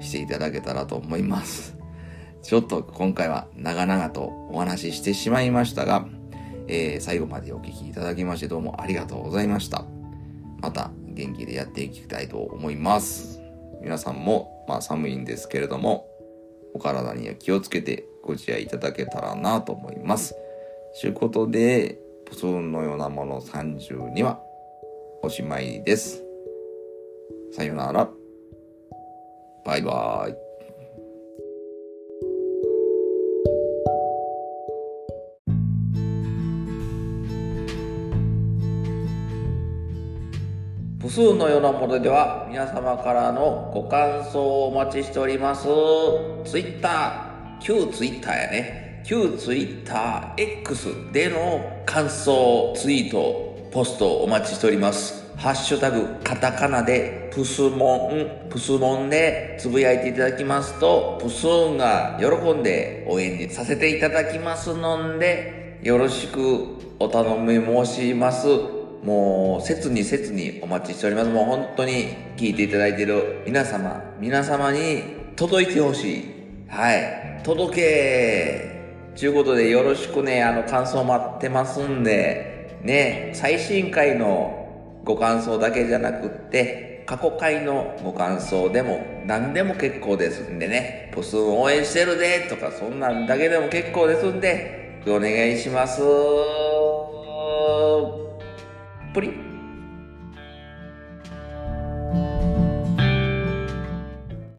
[0.00, 1.76] していただけたらと思います。
[2.40, 6.06] ちょっと今回は長々とお話ししてしまいましたが、
[6.68, 9.84] えー、最後までお聴きいただきましてどうもありがとうございました。
[10.62, 13.43] また元気でやっていきたいと思います。
[13.84, 16.08] 皆さんも、まあ寒いんですけれども、
[16.72, 20.34] お体には気をつけてご自愛いただけたらなと思います。
[21.00, 24.40] ということで、ポツンのようなもの32は
[25.22, 26.24] おしまいです。
[27.52, 28.08] さよなら。
[29.66, 30.43] バイバーイ。
[41.04, 45.64] プスーンのようなものでは皆様からのご感想をお待ちしております。
[46.46, 49.02] ツイッター、旧ツイッターやね。
[49.04, 68.73] 旧 TwitterX での感想ツイートポストお待ちしておりますハッシュタグカタカナでプスモンプスモンでつぶやいていただきますとプスーンが喜んでお返事させていただきますのでよろしくお頼み申します
[69.04, 71.30] もう切に切にお待ちしております。
[71.30, 75.02] もう本当に聞いていただいている皆様皆様に
[75.36, 76.24] 届いてほしい。
[76.68, 77.42] はい。
[77.44, 78.74] 届け。
[79.14, 92.46] ちゅうことでよろしくね、あの感想待ってますんで、ね、最新回のご感想だけじゃなくって、過去回のご感想でも何でも結構ですんでね、ポスン応援してるで。
[92.48, 96.00] とかそんなんだけでも結構ですんで、お願いします。
[99.14, 99.53] プリ